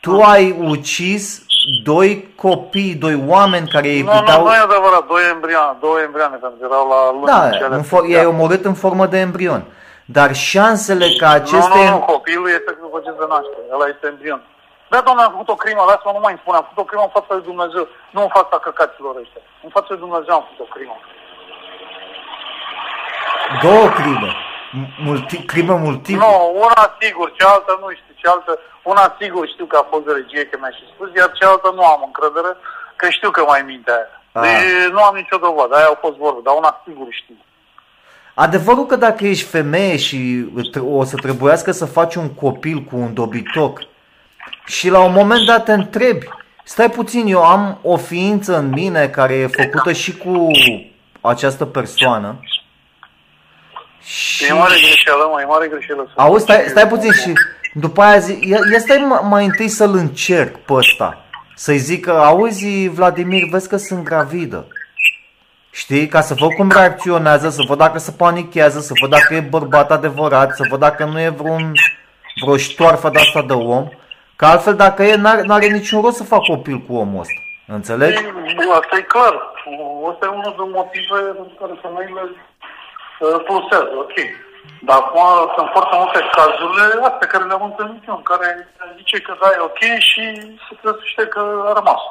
[0.00, 1.42] Tu ai ucis
[1.84, 4.44] doi copii, doi oameni care îi Nu, nu, puteau...
[4.44, 7.26] nu e adevărat, doi embrioane, două embrioane, pentru că erau la luni.
[7.26, 9.62] Da, cele în for- i-ai omorât în formă de embrion.
[10.04, 11.78] Dar șansele ca aceste...
[11.78, 14.40] Nu, nu, nu, copilul este după ce se naște, ăla este embrion.
[14.92, 17.04] Da, doamne, am făcut o crimă, lasă-mă, nu mai îmi spune, am făcut o crimă
[17.06, 19.42] în fața lui Dumnezeu, nu în fața căcaților ăștia.
[19.66, 20.96] În fața lui Dumnezeu am făcut o crimă.
[23.66, 24.30] Două crime.
[24.78, 26.24] M- Multi, crime multiple.
[26.24, 26.32] Nu,
[26.66, 28.52] una sigur, cealaltă nu știu, cealaltă,
[28.92, 31.84] una sigur știu că a fost de regie, că mi-a și spus, iar cealaltă nu
[31.94, 32.52] am încredere,
[32.96, 34.10] că știu că mai minte aia.
[34.32, 34.42] Ah.
[34.42, 37.38] Deci nu am nicio dovadă, aia au fost vorbe, dar una sigur știu.
[38.34, 40.18] Adevărul că dacă ești femeie și
[40.72, 43.78] tr- o să trebuiască să faci un copil cu un dobitoc
[44.66, 46.26] și la un moment dat te întrebi,
[46.64, 50.46] stai puțin, eu am o ființă în mine care e făcută și cu
[51.20, 52.40] această persoană
[54.02, 54.44] și...
[54.44, 56.04] E mare greșeală, mă, e mare greșeală.
[56.06, 57.32] să- Auzi, stai, stai puțin și
[57.74, 61.18] după aia zi, ia, ia stai mai, mai întâi să-l încerc pe ăsta.
[61.56, 64.66] Să-i zic că, auzi Vladimir, vezi că sunt gravidă.
[65.70, 66.06] Știi?
[66.08, 69.90] Ca să văd cum reacționează, să văd dacă se panichează, să văd dacă e bărbat
[69.90, 71.72] adevărat, să văd dacă nu e vreun,
[72.42, 73.88] vreo ștoarfă de asta de om.
[74.36, 77.40] Că altfel dacă e, n-are, n-are niciun rost să fac copil cu omul ăsta.
[77.66, 78.22] Înțelegi?
[78.22, 78.32] Ei,
[78.80, 79.34] Asta e clar.
[80.10, 84.14] Asta e unul din motive pentru care femeile uh, pulsează, ok.
[84.80, 89.36] Dar acum sunt foarte multe cazurile astea care le-am întâlnit eu, în care zice că
[89.40, 90.22] da, e ok și
[90.68, 92.02] se trăsuște că a rămas.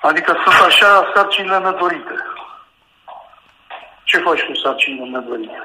[0.00, 2.14] Adică sunt așa sarcinile nedorite.
[4.04, 5.58] Ce faci cu sarcinile nedorite?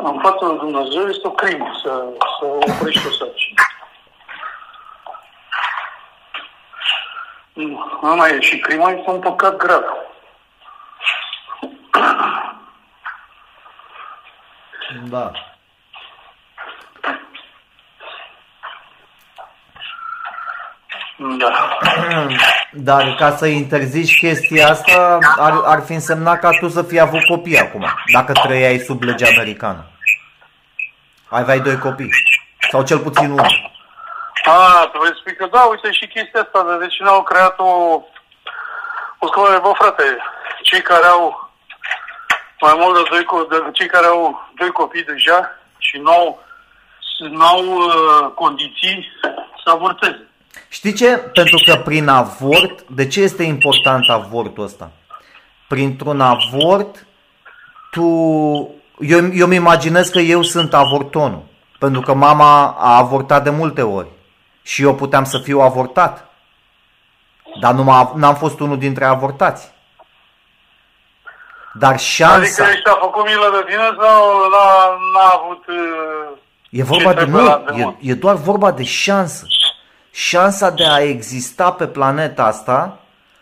[0.00, 2.04] În fața lui Dumnezeu este o crimă să,
[2.40, 3.62] să oprești o sarcină.
[7.52, 8.40] Nu, nu mai e.
[8.40, 9.82] Și crima este un păcat grav.
[15.08, 15.30] Da.
[21.38, 21.78] Da.
[22.80, 27.24] Dar ca să interzici chestia asta, ar, ar fi însemnat ca tu să fii avut
[27.24, 29.86] copii acum, dacă trăiai sub legea americană.
[31.28, 32.10] Aveai doi copii.
[32.70, 33.70] Sau cel puțin unul.
[34.44, 38.02] A, trebuie să spui că da, uite și chestia asta, de deci n-au creat o...
[39.18, 40.16] O scăpare, bă, frate,
[40.62, 41.50] cei care au
[42.60, 46.42] mai mult de doi, co- de, cei care au doi copii deja și n-au,
[47.30, 49.06] n-au uh, condiții
[49.64, 50.27] să avorteze.
[50.68, 51.16] Știi ce?
[51.16, 54.90] Pentru că prin avort, de ce este important avortul ăsta?
[55.68, 57.06] Printr-un avort,
[57.90, 58.02] tu...
[59.00, 61.42] Eu, eu îmi imaginez că eu sunt avortonul.
[61.78, 64.08] Pentru că mama a avortat de multe ori.
[64.62, 66.28] Și eu puteam să fiu avortat.
[67.60, 69.72] Dar nu m-a- n-am fost unul dintre avortați.
[71.74, 72.34] Dar șansa...
[72.64, 75.66] Adică și-a făcut milă de tine sau n-a, n-a avut...
[75.66, 76.36] Uh,
[76.70, 77.96] E vorba ce de trebuie nu, la e, demon?
[78.00, 79.46] e doar vorba de șansă.
[80.18, 82.98] Șansa de a exista pe planeta asta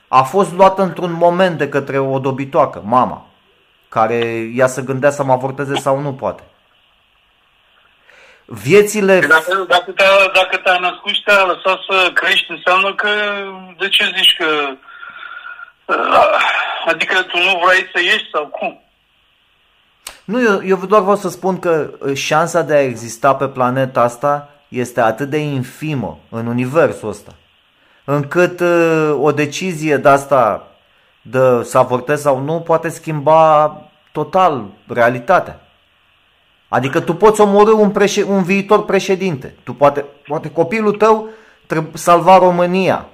[0.09, 3.27] a fost luată într-un moment de către o dobitoacă, mama,
[3.89, 6.43] care ea să gândea să mă avorteze sau nu poate.
[8.45, 9.19] Viețile...
[9.19, 13.09] Dacă, dacă, te-a, dacă te-a născut și te-a lăsat să crești, înseamnă că...
[13.79, 14.47] De ce zici că...
[15.85, 16.41] uh,
[16.87, 18.81] Adică tu nu vrei să ieși sau cum?
[20.25, 24.01] Nu, eu, eu doar vreau să spun că uh, șansa de a exista pe planeta
[24.01, 27.35] asta este atât de infimă în universul ăsta,
[28.05, 30.69] încât uh, o decizie de asta
[31.23, 33.81] de să avortezi sau nu poate schimba
[34.13, 35.61] total realitatea.
[36.69, 39.55] Adică tu poți omorâ un, preșe- un viitor președinte.
[39.65, 41.29] Tu poate, poate copilul tău
[41.67, 43.07] trebuie salva România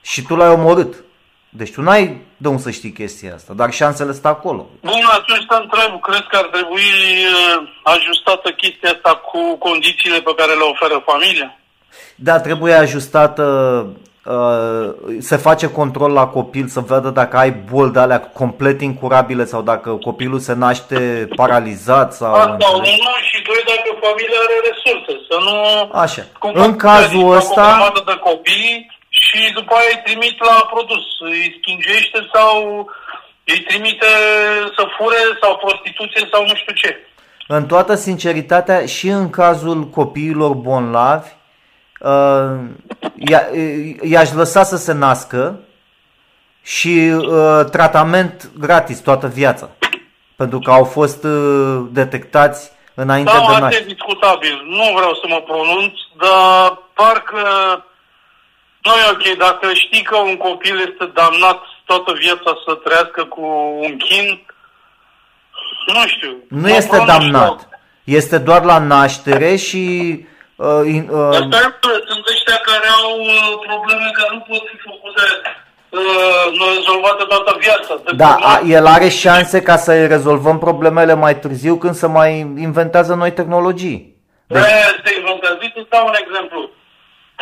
[0.00, 1.04] și tu l-ai omorât.
[1.52, 4.66] Deci tu n-ai de unde să știi chestia asta, dar șansele sunt acolo.
[4.80, 10.34] Bun, atunci te întreb, crezi că ar trebui uh, ajustată chestia asta cu condițiile pe
[10.36, 11.58] care le oferă familia?
[12.14, 13.44] Da, trebuie ajustată,
[14.24, 19.44] uh, se face control la copil să vadă dacă ai boli de alea complet incurabile
[19.44, 22.32] sau dacă copilul se naște paralizat sau...
[22.34, 22.76] Asta înțelegi?
[23.00, 25.90] unul și doi dacă familia are resurse, să nu...
[26.00, 26.22] Așa.
[26.38, 30.44] Cum În fac cazul fac ăsta- O grămadă de copii și după aia îi trimit
[30.44, 32.54] la produs, îi schingește sau
[33.44, 34.06] îi trimite
[34.76, 36.96] să fure sau prostituție sau nu știu ce.
[37.48, 41.28] În toată sinceritatea și în cazul copiilor bonlavi,
[42.00, 42.58] uh,
[43.14, 43.48] i-a-
[44.02, 45.60] i-aș lăsa să se nască
[46.62, 49.68] și uh, tratament gratis toată viața.
[50.36, 53.84] Pentru că au fost uh, detectați înainte Da, de asta e naștere.
[53.84, 54.62] discutabil.
[54.66, 57.44] Nu vreau să mă pronunț, dar parcă
[58.82, 63.42] Nu e ok, dacă știi că un copil este damnat toată viața să trăiască cu
[63.86, 64.44] un chin,
[65.86, 66.36] nu știu.
[66.48, 67.68] Nu este damnat.
[68.04, 69.84] Este doar la naștere și...
[70.56, 71.32] Uh, in, uh...
[71.32, 75.22] sunt ăștia care au uh, probleme care nu pot fi făcute
[75.88, 76.44] uh,
[76.76, 78.00] rezolvate toată viața.
[78.16, 83.14] Da, a, el are șanse ca să rezolvăm problemele mai târziu când se mai inventează
[83.14, 84.16] noi tehnologii.
[84.46, 84.62] Deci...
[84.62, 85.58] Este inventează.
[85.74, 86.70] Să dau un exemplu.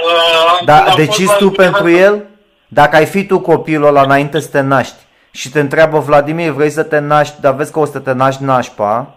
[0.05, 2.25] Uh, da, decizi tu pentru el?
[2.69, 4.97] Dacă ai fi tu copilul ăla înainte să te naști
[5.31, 8.43] și te întreabă Vladimir, vrei să te naști, dar vezi că o să te naști
[8.43, 9.15] nașpa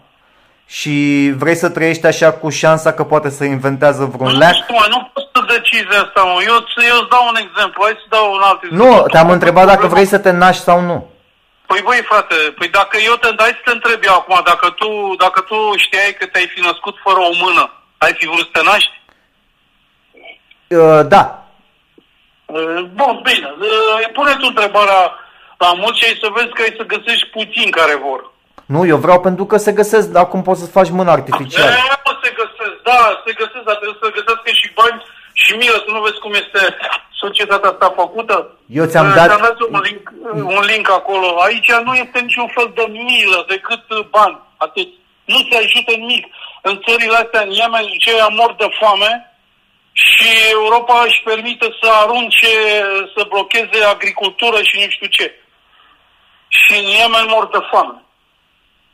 [0.66, 0.94] și
[1.36, 4.54] vrei să trăiești așa cu șansa că poate să inventează vreun leac?
[4.54, 6.40] Nu, mă, nu poți să decizi asta, mă.
[6.46, 6.56] Eu,
[6.90, 8.86] eu îți dau un exemplu, hai să dau un alt exemplu.
[8.86, 11.10] Nu, te-am întrebat dacă vrei să te naști sau nu.
[11.66, 14.88] Păi băi, frate, păi dacă eu te dai să te întreb eu acum, dacă tu,
[15.18, 17.64] dacă tu știai că te-ai fi născut fără o mână,
[17.98, 19.01] ai fi vrut să te naști?
[20.76, 21.44] Uh, da.
[22.46, 23.48] Uh, bun, bine.
[23.58, 25.02] Uh, pune tu întrebarea
[25.58, 28.30] la mulți și să vezi că ai să găsești puțin care vor.
[28.66, 31.70] Nu, eu vreau pentru că se găsesc, acum poți să faci mână artificială.
[31.70, 35.02] Da, se găsesc, da, se găsesc, dar trebuie să găsească și bani
[35.32, 36.60] și milă, să nu vezi cum este
[37.22, 38.36] societatea asta făcută.
[38.78, 39.28] Eu ți-am dat...
[39.28, 40.04] Ți-am dat un link,
[40.58, 41.28] un link acolo.
[41.46, 43.82] Aici nu este niciun fel de milă decât
[44.16, 44.38] bani.
[44.56, 44.88] Atât.
[45.24, 46.24] Nu se ajută nimic.
[46.62, 49.31] În țările astea, în Yemen, cei mor de foame,
[49.92, 52.52] și Europa își permite să arunce,
[53.16, 55.34] să blocheze agricultură și nu știu ce.
[56.48, 58.02] Și în Yemen mor de foame.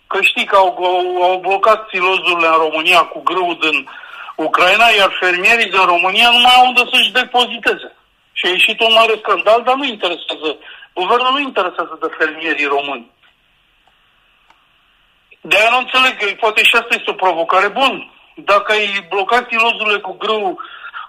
[0.07, 3.89] Că știi că au, au, au blocat silozurile în România cu grâu din
[4.37, 7.97] Ucraina, iar fermierii din România nu mai au unde să-și depoziteze.
[8.33, 10.59] Și a ieșit un mare scandal, dar nu interesează.
[10.93, 13.11] Guvernul nu interesează de fermierii români.
[15.41, 18.13] De-aia nu înțeleg, poate și asta este o provocare bună.
[18.35, 20.61] Dacă ai blocat silozurile cu grâu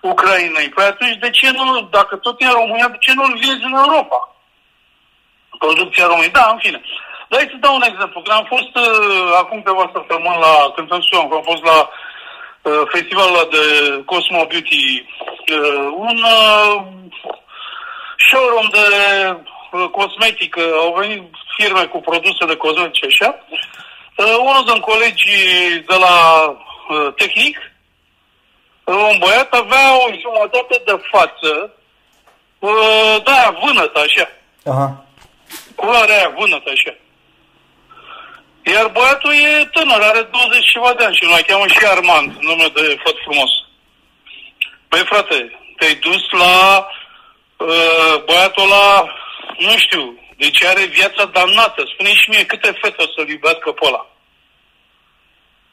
[0.02, 0.70] Ucrainei.
[0.70, 3.74] Păi atunci de ce nu, dacă tot e în România, de ce nu-l vinzi în
[3.74, 4.36] Europa?
[5.60, 6.32] Producția României.
[6.32, 6.82] Da, în fine.
[7.30, 8.22] Dar să dau un exemplu.
[8.22, 11.90] Când am fost uh, acum câteva săptămâni la, când am spus, am fost la
[12.62, 13.64] uh, festivalul de
[14.06, 15.06] Cosmo Beauty,
[15.54, 16.82] uh, un uh,
[18.28, 18.88] showroom de
[19.72, 21.24] uh, cosmetic, uh, au venit
[21.58, 23.30] firme cu produse de cosmetice așa.
[24.16, 26.16] Uh, unul din colegii de la
[26.50, 27.58] uh, Tehnic,
[28.92, 31.74] un băiat avea o jumătate de față,
[32.60, 34.30] uh, da, vânătă așa.
[34.66, 35.06] Aha.
[35.76, 36.94] Culoarea aia vânătă așa.
[38.74, 42.68] Iar băiatul e tânăr, are 20 ceva de ani și nu cheamă și Armand, nume
[42.74, 43.52] de făt frumos.
[44.88, 46.88] Păi frate, te-ai dus la
[47.58, 49.14] uh, băiatul ăla,
[49.58, 51.84] nu știu, deci are viața damnată.
[51.94, 54.08] Spune și mie câte fete o să-l iubească pe ăla.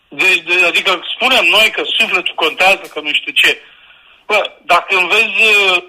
[0.09, 3.61] De, de, adică spunem noi că sufletul contează, că nu știu ce.
[4.27, 5.83] Bă, dacă îmi vezi uh,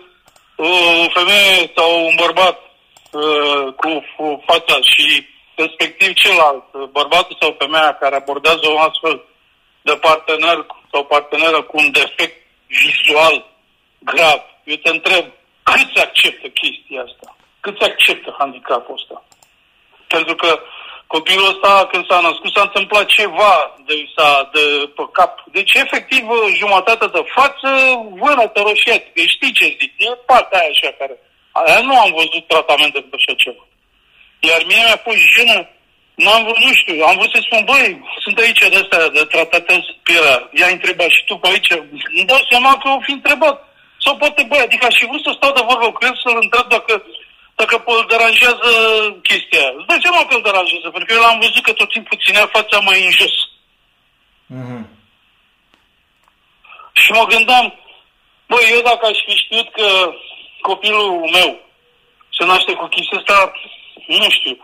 [0.56, 2.60] o femeie sau un bărbat
[3.12, 9.24] uh, cu, cu fața și respectiv celălalt, uh, bărbatul sau femeia care abordează un astfel
[9.82, 13.46] de partener sau parteneră cu un defect vizual
[14.00, 15.26] grav, eu te întreb,
[15.64, 17.38] câți acceptă chestia asta?
[17.60, 19.24] Câți acceptă handicapul ăsta?
[20.08, 20.60] Pentru că
[21.08, 23.54] Copilul ăsta, când s-a născut, s-a întâmplat ceva
[23.88, 24.64] de, s-a, de
[24.96, 25.34] pe cap.
[25.58, 26.24] Deci, efectiv,
[26.62, 27.70] jumătate de față,
[28.22, 29.04] vânătă roșiet.
[29.16, 29.92] Deci, știi ce zic?
[29.98, 31.16] E partea aia așa care...
[31.52, 33.64] Aia nu am văzut tratament de așa ceva.
[34.40, 35.58] Iar mie mi-a pus jenă,
[36.24, 39.74] n-am vrut, nu știu, am vrut să spun, băi, sunt aici de astea, de tratate
[40.04, 40.38] pielea.
[40.60, 41.72] I-a întrebat și tu pe aici.
[42.18, 43.58] Îmi dau seama că o fi întrebat.
[44.04, 46.68] Sau poate, băi, adică aș fi vrut să stau de vorbă cu el, să-l întreb
[46.76, 46.94] dacă
[47.60, 48.70] dacă îl deranjează
[49.30, 49.66] chestia.
[49.78, 52.56] Îți dai seama că îl deranjează, pentru că eu l-am văzut că tot timpul ținea
[52.58, 53.36] fața mai în jos.
[54.56, 54.84] Mm-hmm.
[57.02, 57.66] Și mă gândeam,
[58.50, 59.88] băi, eu dacă aș fi știut că
[60.70, 61.50] copilul meu
[62.36, 63.52] se naște cu chestia asta,
[64.22, 64.56] nu știu.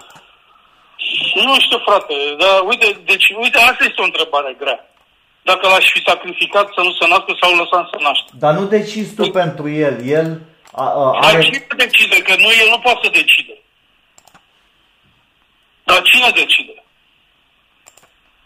[1.47, 4.79] Nu știu, frate, dar uite, deci, uite, asta este o întrebare grea.
[5.41, 8.29] Dacă l-aș fi sacrificat să nu se nască sau lăsat să naște.
[8.43, 9.95] Dar nu decizi tu pentru el.
[10.19, 10.27] El
[10.75, 11.33] a, a, are...
[11.33, 12.21] Dar cine decide?
[12.21, 13.57] Că nu, el nu poate să decide.
[15.83, 16.83] Dar cine decide?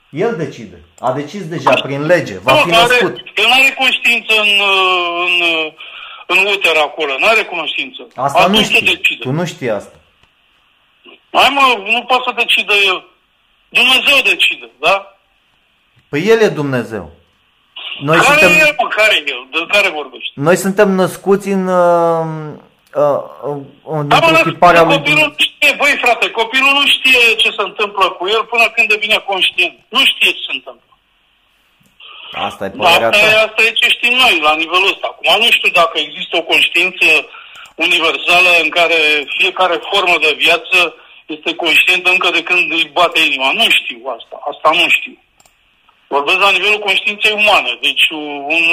[0.09, 0.83] El decide.
[0.99, 2.39] A decis deja prin lege.
[2.39, 3.13] Va nu, fi născut.
[3.15, 4.51] Are, el nu are conștiință în,
[5.25, 5.33] în,
[6.27, 7.17] în uter acolo.
[7.19, 8.07] Nu are conștiință.
[8.15, 8.95] Asta Atunci nu știi.
[8.95, 9.23] Decide.
[9.23, 9.95] Tu nu știi asta.
[11.31, 13.05] Mai mă, nu poate să decidă el.
[13.69, 15.17] Dumnezeu decide, da?
[16.09, 17.11] Păi el e Dumnezeu.
[17.99, 18.49] Noi care suntem...
[18.49, 18.87] e el, mă?
[18.87, 19.41] Care e el?
[19.51, 20.31] De care vorbești?
[20.47, 21.67] Noi suntem născuți în...
[21.67, 22.23] Uh,
[23.03, 23.21] uh,
[23.93, 24.57] în da, mă, lui...
[24.95, 28.87] copilul nu știe, băi frate, copilul nu știe ce se întâmplă cu el până când
[28.93, 29.75] devine conștient.
[29.95, 30.91] Nu știe ce se întâmplă.
[32.47, 33.31] Asta e părerea asta, ta.
[33.31, 35.07] e, asta e ce știm noi la nivelul ăsta.
[35.11, 37.05] Acum nu știu dacă există o conștiință
[37.85, 38.99] universală în care
[39.37, 40.77] fiecare formă de viață
[41.35, 43.49] este conștientă încă de când îi bate inima.
[43.51, 44.35] Nu știu asta.
[44.51, 45.15] Asta nu știu.
[46.07, 47.77] Vorbesc la nivelul conștiinței umane.
[47.81, 48.69] Deci un,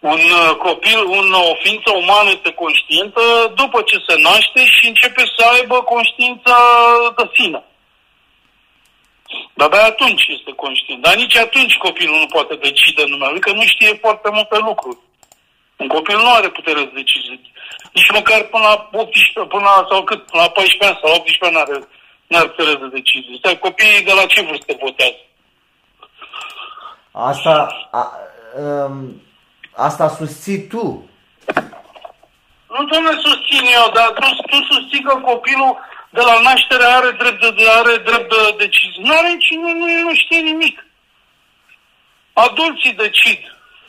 [0.00, 0.20] un
[0.58, 5.82] copil, un, o ființă umană este conștientă după ce se naște și începe să aibă
[5.82, 6.56] conștiința
[7.16, 7.62] de sine.
[9.54, 11.02] Dar abia atunci este conștient.
[11.02, 14.98] Dar nici atunci copilul nu poate decide numele lui, că nu știe foarte multe lucruri.
[15.76, 17.40] Un copil nu are putere de decizie.
[17.92, 21.44] Nici măcar până la 18, până la, sau cât, până la 14 ani sau 18
[21.44, 21.78] ani nu are,
[22.26, 23.34] nu are putere de decizie.
[23.38, 25.22] Stai, copiii de la ce vârstă votează?
[27.20, 28.12] Asta, a,
[28.60, 29.22] um,
[29.76, 31.10] asta susții tu.
[32.68, 35.78] Nu, domnule, susțin eu, dar tu, tu susții că copilul
[36.10, 39.02] de la naștere are drept de, are drept de decizie.
[39.02, 40.86] Nu are cine, nu, nu știe nimic.
[42.32, 43.38] Adulții decid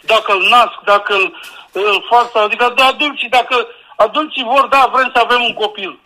[0.02, 1.36] dacă îl nasc, dacă îl,
[1.72, 6.00] îl fac, sau- adică de adulții, dacă adulții vor, da, vrem să avem un copil.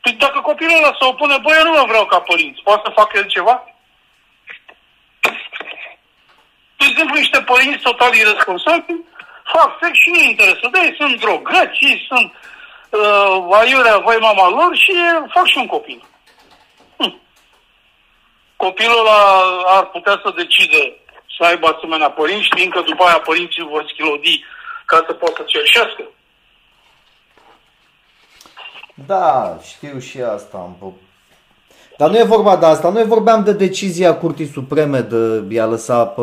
[0.00, 2.90] Păi dacă copilul ăla se opune, băi, eu nu mă vreau ca părinți, poate să
[2.94, 3.64] facă el ceva?
[6.76, 9.04] De exemplu, niște părinți total irresponsabili
[9.52, 10.68] fac sex și nu interesă.
[10.72, 12.32] De ei sunt drogați, ei sunt
[12.90, 14.92] uh, aiurea, voi mama lor și
[15.34, 16.00] fac și un copil.
[16.98, 17.20] Hm.
[18.56, 19.20] Copilul ăla
[19.66, 20.82] ar putea să decide
[21.36, 24.44] să aibă asemenea părinți, știind că după aia părinții îl vor schilodi
[24.84, 26.02] ca să poată să cerșească.
[28.94, 30.56] Da, știu și asta.
[30.56, 31.05] am po-
[31.98, 35.00] Dar nu e vorba de asta, noi vorbeam de decizia Curții Supreme
[35.48, 36.22] de a lăsa pe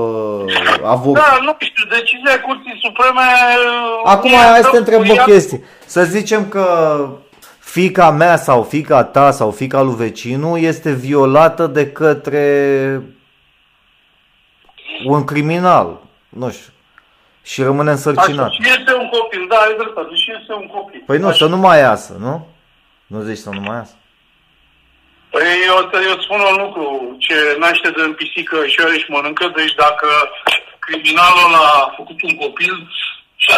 [0.83, 1.21] avort.
[1.21, 3.21] Da, nu știu, decizia Curții Supreme...
[4.03, 5.63] Acum mie hai îmi să te dă întreb cu o ea- chestie.
[5.85, 7.07] Să zicem că
[7.59, 13.01] fica mea sau fica ta sau fica lui vecinu este violată de către
[15.05, 15.97] un criminal,
[16.29, 16.71] nu știu,
[17.41, 18.45] și rămâne însărcinat.
[18.47, 21.03] Așa, și este un copil, da, e dreptate, și este un copil.
[21.05, 21.37] Păi nu, Așa.
[21.37, 22.47] să nu mai iasă, nu?
[23.07, 23.93] Nu zici să nu mai iasă.
[25.33, 25.77] Păi eu,
[26.07, 30.07] eu îți spun un lucru, ce naște din pisică și are și mănâncă, deci dacă
[30.85, 32.73] criminalul a făcut un copil,
[33.47, 33.53] 75%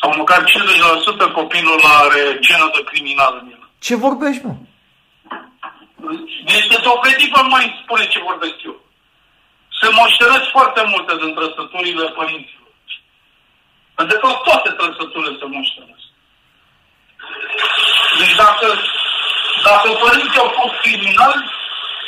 [0.00, 0.40] sau măcar
[1.30, 3.62] 50% copilul are genul de criminal în el.
[3.86, 4.54] Ce vorbești, mă?
[6.60, 8.76] Este dovedit, vă mai spune ce vorbesc eu.
[9.80, 12.70] Se moștenesc foarte multe din trăsăturile părinților.
[14.10, 16.06] De fapt, toate trăsăturile se moștenesc.
[18.18, 18.66] Deci dacă,
[19.64, 21.42] dacă părinții au fost criminali,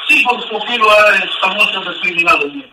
[0.09, 2.73] sigur copilul are sămânță de criminal în el.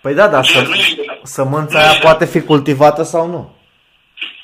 [0.00, 3.26] Păi da, dar Deci să, nu e- sămânța nu aia e- poate fi cultivată sau
[3.26, 3.56] nu.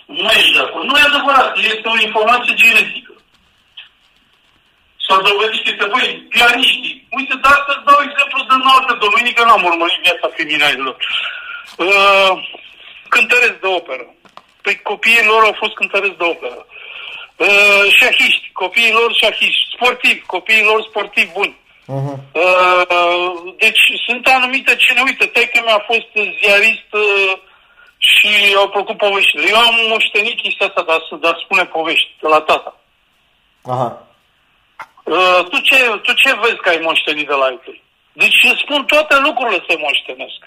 [0.06, 0.84] Nu ești de acord.
[0.84, 1.56] Nu e adevărat.
[1.56, 3.12] Este o informație genetică.
[5.06, 7.06] S-a dovedit că, băi, pianiștii.
[7.10, 10.96] Uite, dar să-ți dau exemplu din alte domenii, că n-am urmărit viața criminalilor.
[11.76, 12.32] Uh,
[13.08, 14.06] cântăreți de operă.
[14.62, 16.66] Păi copiii lor au fost cântăreți de operă.
[17.36, 19.68] Uh, șahiști, copiii lor șahiști.
[19.74, 21.56] Sportivi, copiii lor sportivi buni.
[21.96, 22.16] Uh-huh.
[22.32, 27.32] Uh, deci sunt anumite cine, uite, taică mi-a fost ziarist uh,
[27.98, 29.48] și au plăcut poveștile.
[29.48, 32.80] Eu am moștenit chestia asta de a, de a spune povești de la tata.
[33.62, 34.06] Aha.
[35.04, 37.82] Uh, tu, ce, tu ce vezi că ai moștenit de la ei tăi?
[38.12, 40.40] Deci îți spun toate lucrurile se moștenesc.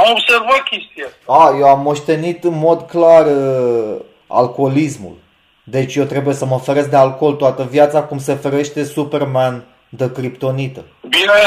[0.00, 1.06] Am observat chestia.
[1.06, 1.32] asta.
[1.32, 3.96] A, eu am moștenit în mod clar uh,
[4.28, 5.16] alcoolismul.
[5.64, 10.12] Deci eu trebuie să mă feresc de alcool toată viața cum se ferește Superman de
[10.12, 10.84] criptonită.
[11.08, 11.40] Bine,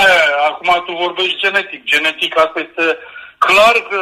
[0.50, 1.84] acum tu vorbești genetic.
[1.84, 2.98] Genetic asta este
[3.38, 4.02] clar că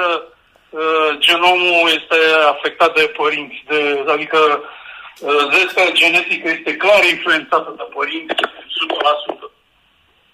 [0.69, 2.19] uh, genomul este
[2.53, 4.39] afectat de părinți, de, adică
[5.19, 9.51] uh, zestea genetică este clar influențată de părinți 100%.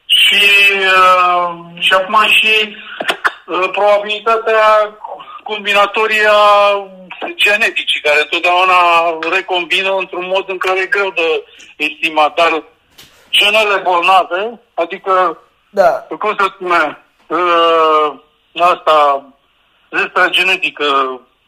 [0.06, 0.44] Și,
[0.98, 1.50] uh,
[1.80, 3.34] și acum și uh,
[3.72, 4.98] probabilitatea
[5.44, 6.88] combinatorie a
[7.36, 8.80] geneticii, care totdeauna
[9.32, 11.44] recombină într-un mod în care e greu de
[11.78, 12.64] estimat, dar
[13.30, 15.38] genele bolnave, adică
[15.70, 15.90] Da.
[16.20, 18.14] cum se spune, uh,
[18.60, 19.26] asta,
[19.98, 20.86] zestra genetică,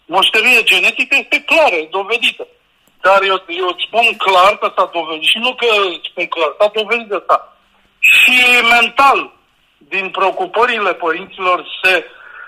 [0.06, 2.48] moșterie genetică este clară, dovedită.
[3.02, 6.56] Dar eu, eu îți spun clar că s-a dovedit, și nu că îți spun clar,
[6.60, 7.58] s-a dovedit de asta.
[8.00, 8.36] Și
[8.70, 9.32] mental,
[9.90, 12.04] din preocupările părinților se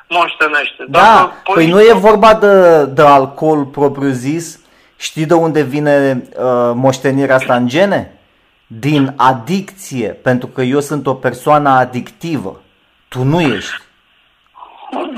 [0.10, 0.86] moștenește.
[0.90, 4.60] Da, Dacă păi părinții- nu e vorba de, de alcool propriu zis.
[4.98, 8.20] Știi de unde vine uh, moștenirea asta în gene?
[8.68, 12.62] Din adicție, pentru că eu sunt o persoană adictivă.
[13.08, 13.72] Tu nu ești.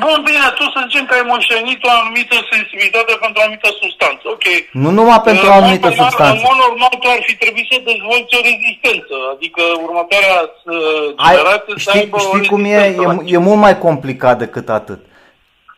[0.04, 4.24] Bun, bine, tu să zicem că ai moștenit o anumită sensibilitate pentru o anumită substanță.
[4.36, 4.46] Ok.
[4.84, 6.36] Nu numai pentru o anumită În mod normal- substanță.
[6.38, 9.16] În mod normal, tu ar fi trebuit să dezvolți o rezistență.
[9.36, 12.76] Adică următoarea uh, Ai, generație să știi, aibă o știi cum e?
[12.76, 13.34] rezistență la e?
[13.36, 15.02] E mult mai complicat decât atât.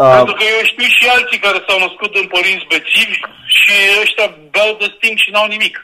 [0.03, 3.17] Uh, Pentru că eu știu și alții care s-au născut în părinți bețivi
[3.59, 5.75] și ăștia beau de sting și n-au nimic.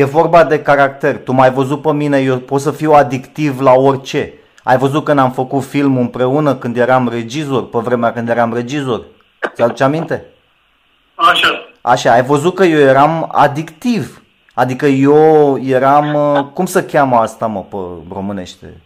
[0.00, 1.14] E vorba de caracter.
[1.26, 4.22] Tu m-ai văzut pe mine, eu pot să fiu adictiv la orice.
[4.62, 9.04] Ai văzut când am făcut film împreună când eram regizor, pe vremea când eram regizor?
[9.54, 10.24] Ți-aduce aminte?
[11.14, 11.64] Așa.
[11.80, 14.22] Așa, ai văzut că eu eram adictiv.
[14.54, 17.76] Adică eu eram, uh, cum se cheamă asta mă pe
[18.12, 18.80] românește?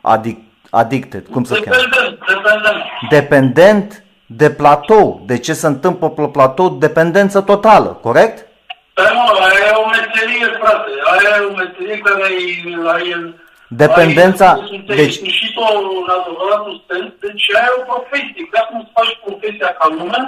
[0.00, 0.38] Adic,
[0.70, 1.76] addicted, cum se cheamă?
[1.76, 2.84] Dependent, dependent.
[3.10, 5.22] Dependent de platou.
[5.26, 6.68] De ce se întâmplă pe platou?
[6.68, 8.46] Dependență totală, corect?
[8.94, 10.90] Dar nu, aia e o meserie, frate.
[11.10, 12.64] Aia e o meserie care ai...
[12.94, 13.34] ai
[13.76, 15.30] Dependența- Ai, deci- deci...
[15.38, 15.60] Și tu
[16.00, 18.42] un adevărat sustens, deci aia e o profesie.
[18.54, 20.22] Dacă cum să faci profesia ca lumea,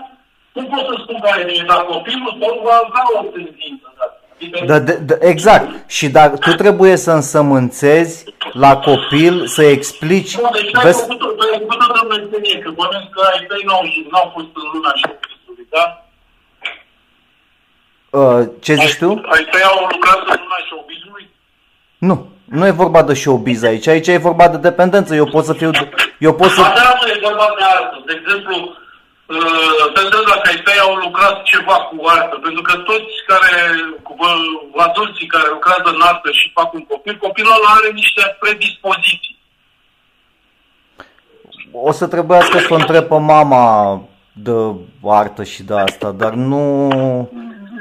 [0.57, 3.86] nu poți să spun că ai nici, dar copilul tău va avea o tendință.
[3.99, 4.07] Da.
[4.34, 5.66] Adică, Da, de, de, exact.
[5.97, 8.16] Și dacă tu trebuie să însămânțezi
[8.53, 10.36] la copil, să explici.
[10.38, 13.82] nu, deci ai Vezi, făcut-o, ai făcut-o de meserie, că bănuiesc că ai tăi n-au,
[14.12, 15.07] n-au fost în luna și
[15.74, 15.84] da?
[18.18, 19.09] uh, ce zici tu?
[19.34, 20.72] Ai tăi au lucrat în luna și
[22.09, 22.16] Nu.
[22.59, 23.86] Nu e vorba de showbiz aici.
[23.86, 25.14] Aici e vorba de dependență.
[25.14, 25.70] Eu pot să fiu...
[26.18, 26.61] Eu pot să...
[26.61, 27.96] Ba da, nu e vorba de artă.
[28.07, 28.55] De exemplu,
[29.26, 33.53] uh, te întreb dacă ai tăi au lucrat ceva cu artă, pentru că toți care,
[34.03, 34.28] cu bă,
[34.82, 39.38] adulții care lucrează în artă și fac un copil, copilul ăla are niște predispoziții.
[41.72, 43.64] O să trebuiască să o întreb pe mama
[44.32, 44.57] de
[45.05, 46.88] artă și de asta, dar nu...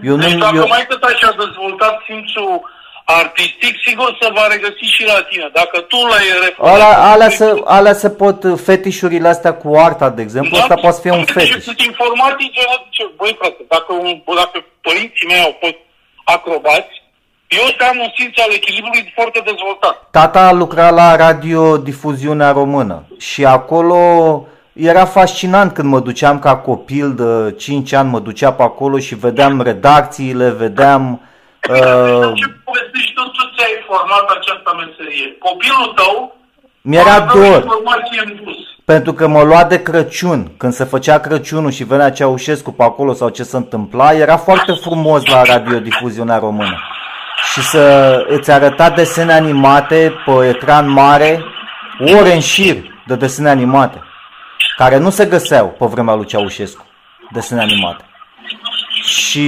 [0.04, 0.22] Eu nu...
[0.22, 0.68] Deci dacă Eu...
[0.68, 5.50] mai tot așa dezvoltat simțul artistic, sigur se va regăsi și la tine.
[5.54, 6.74] Dacă tu l-ai refuzat...
[6.74, 11.02] Alea, alea, se, alea se pot, fetișurile astea cu arta, de exemplu, asta poate să
[11.02, 11.64] fie un Și fetiș.
[11.64, 13.04] sunt informații genetice.
[13.18, 15.80] Băi, frate, dacă, un, dacă părinții mei au fost
[16.24, 16.94] acrobați,
[17.48, 20.08] eu să am un simț al echilibrului foarte dezvoltat.
[20.12, 23.98] Tata a lucrat la radiodifuziunea română și acolo
[24.74, 29.16] era fascinant când mă duceam ca copil de 5 ani, mă ducea pe acolo și
[29.16, 31.22] vedeam redacțiile, vedeam...
[31.70, 32.32] Uh...
[32.94, 35.36] Uh, Ce povestești tu, tu ți-ai format această meserie.
[35.40, 36.36] Copilul tău
[36.82, 38.58] mi-era a avut dor, informație în plus.
[38.86, 43.14] pentru că mă lua de Crăciun, când se făcea Crăciunul și venea Ceaușescu pe acolo
[43.14, 46.80] sau ce se întâmpla, era foarte frumos la radiodifuziunea română.
[47.54, 51.44] Și să îți arăta desene animate pe ecran mare,
[52.00, 52.76] ore în șir
[53.08, 54.02] de desene animate,
[54.78, 56.86] care nu se găseau pe vremea lui Ceaușescu,
[57.32, 58.06] desene animate.
[59.04, 59.48] Și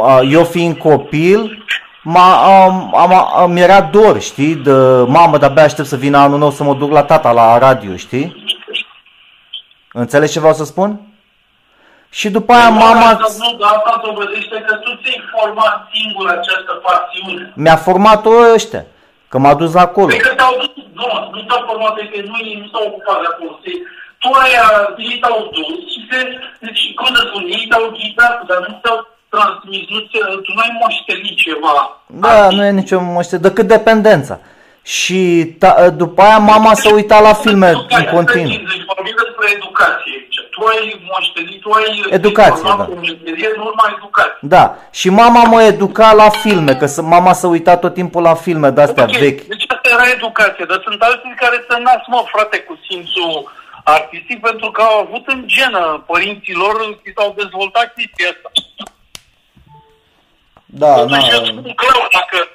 [0.00, 1.64] a, eu fiind copil,
[2.12, 2.28] m-a,
[2.64, 4.72] am, am, am, mi-era dor, știi, de
[5.06, 8.26] mamă, de-abia aștept să vină anul nou să mă duc la tata la radio, știi?
[9.92, 11.00] Înțelegi ce vreau să spun?
[12.10, 16.72] Și după aia mama Asta nu, dar asta dovedește că tu ți-ai format singur această
[16.86, 17.52] pasiune.
[17.56, 18.84] mi-a format-o ăștia,
[19.28, 20.06] că m-a dus acolo.
[20.06, 23.28] Pe că te-au dus, nu, nu te-au format, pe că nu, nu s-au ocupat de
[23.32, 23.58] acolo.
[23.62, 23.70] Se,
[24.22, 24.52] tu ai,
[24.96, 26.18] ei te-au dus și se,
[26.64, 28.98] deci, cum să spun, ei te-au ghidat, dar nu te-au
[29.28, 32.00] transmis, nu ți, tu nu ai moștenit ceva.
[32.06, 34.38] Da, nu e nicio moște, decât dependența.
[34.82, 35.20] Și
[35.58, 38.48] ta, după aia mama s-a uitat la filme în continuu.
[38.72, 40.36] Deci vorbim despre educație aici.
[40.50, 42.92] Tu ai moștenit, tu ai Educație, format da.
[42.92, 44.48] o meserie în urma educației.
[44.54, 48.34] Da, și mama mă educa la filme, că s- mama s-a uitat tot timpul la
[48.34, 49.40] filme de-astea Ok, vechi.
[49.52, 53.50] Deci asta era educație, dar sunt alții care se nasc, mă, frate, cu simțul
[53.84, 58.48] artistic pentru că au avut în genă părinții lor și s-au dezvoltat chestia asta.
[60.70, 62.48] Da, Totuși, eu na, spun clar, dacă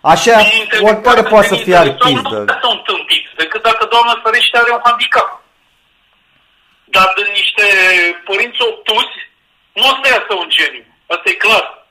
[0.00, 0.36] așa,
[0.80, 2.22] oricare poate să fie artist.
[2.22, 5.40] Nu dar- să întâmpit, decât dacă doamna ferește are un handicap.
[6.84, 7.62] Dar de niște
[8.24, 9.16] părinți obtuzi,
[9.72, 10.84] nu o să iasă un geniu.
[11.06, 11.86] Asta e clar.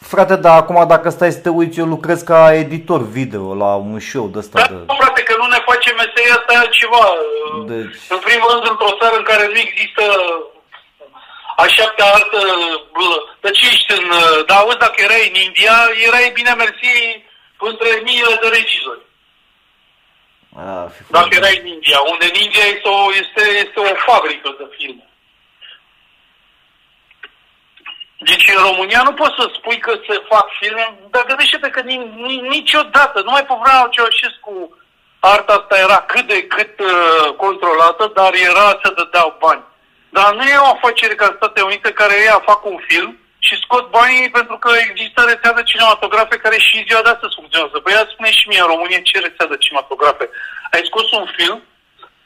[0.00, 4.00] Frate, dar acum dacă stai să te uiți, eu lucrez ca editor video la un
[4.00, 4.74] show de ăsta Dar, de...
[4.74, 7.04] nu, frate, că nu ne face meseria asta e altceva.
[7.66, 10.02] Deci- În primul rând, într-o țară în care nu există
[11.56, 12.38] așa pe altă...
[12.92, 14.06] bă, De ce ești în...
[14.46, 15.76] Dar auzi, dacă erai în India,
[16.06, 17.24] erai bine mersi
[17.58, 19.00] între miile de regizori.
[20.56, 21.36] A, fi Dacă frate.
[21.36, 25.06] erai în India, unde în India este o, este, este o fabrică de filme.
[28.18, 31.96] Deci în România nu poți să spui că se fac filme, dar gândește-te că ni,
[31.96, 34.78] ni, niciodată, numai pe vremea lui Ceaușescu,
[35.20, 39.64] arta asta era cât de cât uh, controlată, dar era să dădeau bani.
[40.16, 43.10] Dar nu e o afacere ca Statele Unite care ea fac un film
[43.46, 47.76] și scot banii pentru că există rețea de cinematografe care și ziua de astăzi funcționează.
[47.78, 50.24] Păi ia spune și mie în România ce rețea de cinematografe.
[50.74, 51.58] Ai scos un film,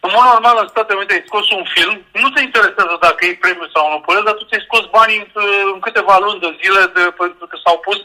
[0.05, 3.43] în mod normal în Statele Unite ai scos un film, nu te interesează dacă e
[3.45, 5.29] premiu sau nu părere, dar tu ți-ai scos banii în,
[5.75, 7.99] în câteva luni de zile de, pentru că s-au pus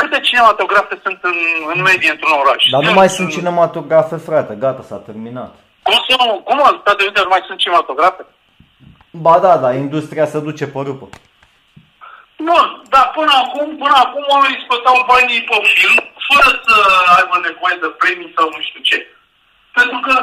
[0.00, 1.38] câte cinematografe sunt în,
[1.74, 2.62] în medie într-un oraș?
[2.74, 5.52] Dar nu mai sunt cinematografe, frate, gata, s-a terminat.
[5.86, 8.22] Cum, să nu, cum în Statele Unite nu mai sunt cinematografe?
[9.14, 11.08] Ba da, da, industria se duce pe rupă.
[12.36, 15.98] Bun, dar până acum, până acum oamenii scotau banii pe film
[16.28, 16.74] fără să
[17.16, 18.98] aibă nevoie de premii sau nu știu ce.
[19.72, 20.14] Pentru că...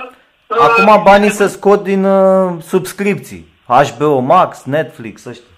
[0.47, 3.47] Uh, acum banii se scot din uh, subscripții.
[3.65, 5.53] HBO Max, Netflix, ăștia.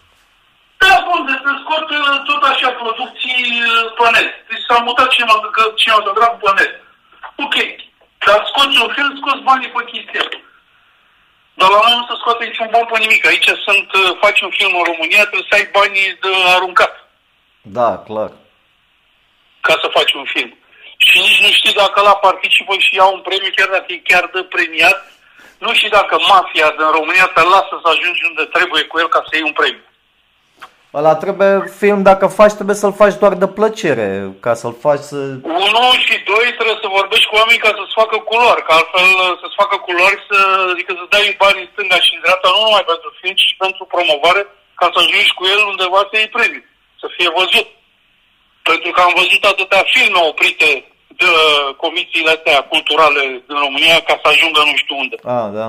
[0.77, 4.29] Da, bun, de se scot uh, tot așa producții uh, pe net.
[4.49, 5.09] Deci s-a mutat
[5.79, 6.73] cinematograf pe net.
[7.43, 7.55] Ok,
[8.25, 10.23] dar scoți un film, scoți banii pe chestia
[11.61, 13.21] dar la noi nu se scoate niciun ban pe nimic.
[13.25, 16.93] Aici sunt, uh, faci un film în România, trebuie să ai banii de aruncat.
[17.77, 18.31] Da, clar.
[19.67, 20.51] Ca să faci un film.
[21.07, 24.25] Și nici nu știi dacă la participă și ia un premiu, chiar dacă e chiar
[24.33, 24.97] de premiat,
[25.65, 29.21] nu știi dacă mafia din România te lasă să ajungi unde trebuie cu el ca
[29.25, 29.85] să iei un premiu.
[30.99, 34.09] Ăla trebuie film, dacă faci, trebuie să-l faci doar de plăcere,
[34.45, 35.17] ca să-l faci să...
[35.65, 39.09] Unu și doi, trebuie să vorbești cu oamenii ca să-ți facă culori, că altfel
[39.41, 40.37] să-ți facă culori, să,
[40.73, 43.61] adică să dai bani în stânga și în dreapta, nu numai pentru film, ci și
[43.65, 44.41] pentru promovare,
[44.79, 46.63] ca să ajungi cu el undeva să iei premiu,
[47.01, 47.67] să fie văzut.
[48.69, 50.71] Pentru că am văzut atâtea filme oprite
[51.21, 51.31] de
[51.83, 55.17] comisiile astea culturale din România ca să ajungă nu știu unde.
[55.37, 55.67] Ah, da.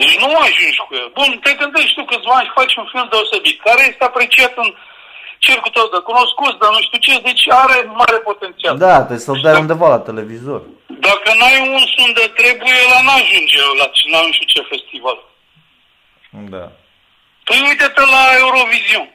[0.00, 1.08] Deci nu ajungi cu el.
[1.18, 4.68] Bun, te gândești tu câțiva ani și faci un film deosebit, care este apreciat în
[5.46, 8.74] cercul tău de cunoscut, dar nu știu ce, deci are mare potențial.
[8.86, 10.60] Da, trebuie să-l dai undeva la televizor.
[11.08, 15.18] Dacă n-ai un sun de trebuie, la n-ajunge la cine, nu știu ce festival.
[16.54, 16.64] Da.
[17.46, 19.06] Păi uite-te la Eurovision.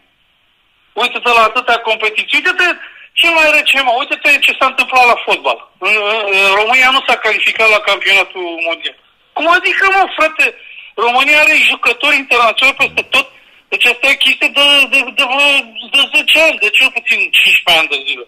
[1.02, 2.38] Uite-te la atâtea competiții.
[2.40, 2.68] Uite-te
[3.20, 3.94] ce mai rece, mă.
[4.02, 5.60] Uite-te ce s-a întâmplat la fotbal.
[5.88, 5.96] În,
[6.36, 8.98] în România nu s-a calificat la campionatul mondial.
[9.36, 10.46] Cum adică, mă, frate?
[11.04, 13.28] România are jucători internaționali peste tot.
[13.72, 15.24] Deci asta e chestie de, de, de,
[15.92, 18.26] de, de 10 ani, de cel puțin 15 ani de zile.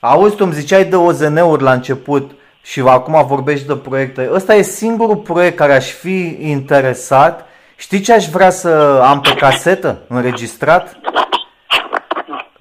[0.00, 2.30] Auzi, tu îmi ziceai de OZN-uri la început
[2.62, 4.28] și acum vorbești de proiecte.
[4.32, 7.46] Ăsta e singurul proiect care aș fi interesat.
[7.76, 8.68] Știi ce aș vrea să
[9.04, 10.96] am pe casetă înregistrat?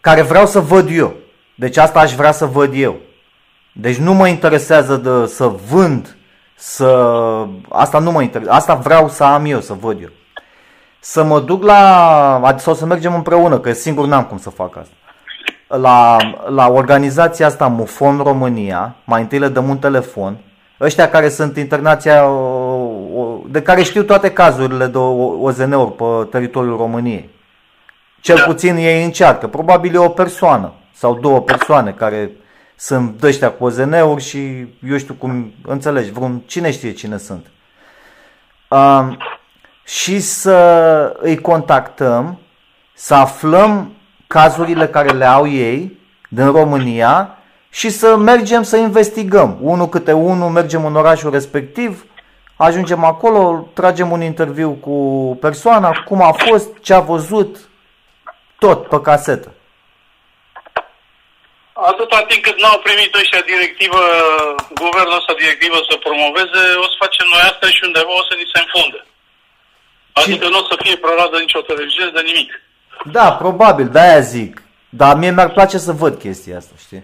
[0.02, 1.16] Care vreau să văd eu.
[1.56, 2.96] Deci asta aș vrea să văd eu.
[3.72, 6.18] Deci nu mă interesează de să vând
[6.58, 7.46] să...
[7.70, 8.58] Asta nu mă interesează.
[8.58, 10.10] Asta vreau să am eu, să văd eu.
[11.00, 12.56] Să mă duc la...
[12.58, 14.94] sau să mergem împreună, că singur n-am cum să fac asta.
[15.68, 20.38] La, la organizația asta Mufon România, mai întâi le dăm un telefon,
[20.82, 22.30] ăștia care sunt internația,
[23.50, 27.30] de care știu toate cazurile de OZN-uri pe teritoriul României.
[28.22, 28.44] Cel da.
[28.44, 29.48] puțin ei încearcă.
[29.48, 32.32] Probabil e o persoană sau două persoane care
[32.80, 37.46] sunt ăștia cu OZN-uri și eu știu cum, înțelegi, vreun, cine știe cine sunt.
[38.70, 39.18] Um,
[39.86, 42.40] și să îi contactăm,
[42.94, 43.92] să aflăm
[44.28, 46.00] cazurile care le au ei
[46.30, 47.38] din România
[47.70, 49.58] și să mergem să investigăm.
[49.62, 52.06] Unul câte unul, mergem în orașul respectiv,
[52.56, 54.92] ajungem acolo, tragem un interviu cu
[55.42, 57.70] persoana, cum a fost, ce a văzut,
[58.60, 59.52] tot pe casetă.
[61.86, 64.02] Atâta timp cât n-au primit ăștia directivă,
[64.84, 68.52] guvernul ăsta directivă să promoveze, o să facem noi asta și undeva o să ni
[68.54, 69.00] se înfunde.
[70.20, 70.52] Adică și...
[70.52, 72.52] nu o să fie preluat de nicio televiziune, de nimic.
[73.18, 74.54] Da, probabil, de-aia zic.
[74.90, 77.04] Dar mie mi-ar place să văd chestia asta, știi?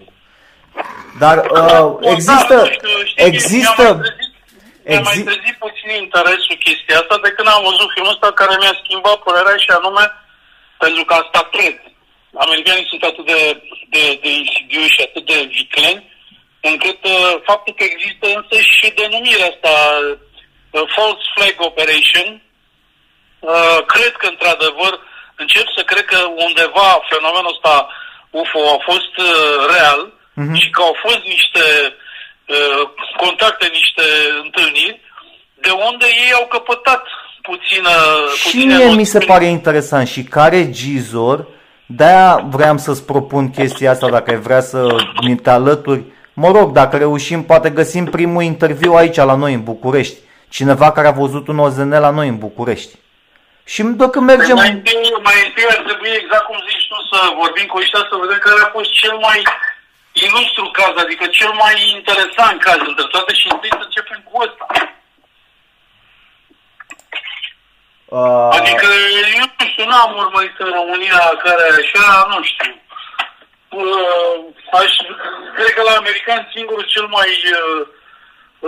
[1.22, 2.54] Dar uh, există...
[2.54, 3.82] Da, știu, știi, există...
[3.82, 8.14] Mi-a mai, trezit, mi mai trezit puțin interesul chestia asta de când am văzut filmul
[8.16, 10.04] ăsta care mi-a schimbat părerea și anume
[10.82, 11.78] pentru că am stat pret
[12.46, 13.40] americanii sunt atât de,
[13.94, 16.02] de, de insidioși și atât de vicleni,
[16.70, 24.12] încât uh, faptul că există însă și denumirea asta uh, False Flag Operation, uh, cred
[24.20, 24.92] că într-adevăr
[25.42, 27.74] încep să cred că undeva fenomenul ăsta
[28.40, 30.54] UFO a fost uh, real uh-huh.
[30.60, 31.64] și că au fost niște
[32.54, 32.82] uh,
[33.22, 34.06] contacte, niște
[34.44, 35.00] întâlniri,
[35.64, 37.02] de unde ei au căpătat
[37.42, 37.90] puțină...
[38.48, 41.46] Și mie mi se pare interesant și care gizor
[41.86, 46.02] de-aia vreau să-ți propun chestia asta, dacă ai vrea să mi te alături.
[46.32, 50.18] Mă rog, dacă reușim, poate găsim primul interviu aici la noi în București.
[50.48, 52.94] Cineva care a văzut un OZN la noi în București.
[53.64, 54.56] Și dacă mergem...
[54.56, 58.14] Mai întâi, mai întâi ar trebui, exact cum zici tu, să vorbim cu ăștia, să
[58.22, 59.38] vedem care a fost cel mai
[60.26, 64.66] ilustru caz, adică cel mai interesant caz între toate și întâi să începem cu ăsta.
[68.04, 68.48] Uh...
[68.58, 68.86] Adică,
[69.20, 72.74] eu nu știu, n-am urmărit în România care așa, nu știu.
[73.82, 74.36] Uh,
[74.80, 74.92] aș,
[75.56, 77.86] cred că la american singurul cel mai uh,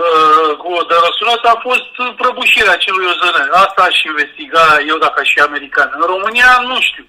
[0.03, 3.51] uh, cu de răsunat a fost prăbușirea celui OZN.
[3.51, 5.89] Asta aș investiga eu dacă aș fi american.
[5.99, 7.05] În România nu știu.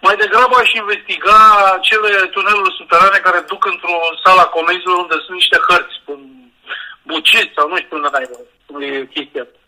[0.00, 1.38] Mai degrabă aș investiga
[1.80, 6.20] cele tuneluri subterane care duc într-o sala comenzilor unde sunt niște hărți, un
[7.02, 9.46] bucit sau nu știu unde ai chestia.
[9.46, 9.59] Uh,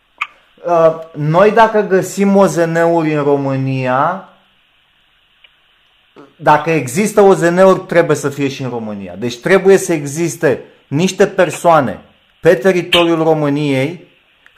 [1.13, 4.29] noi dacă găsim OZN-uri în România,
[6.35, 9.15] dacă există OZN-uri, trebuie să fie și în România.
[9.15, 11.99] Deci trebuie să existe niște persoane
[12.39, 14.07] pe teritoriul României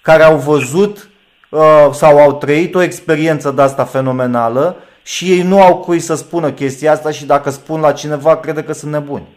[0.01, 1.09] care au văzut
[1.49, 6.15] uh, sau au trăit o experiență de asta fenomenală și ei nu au cui să
[6.15, 9.27] spună chestia asta și dacă spun la cineva, crede că sunt nebuni.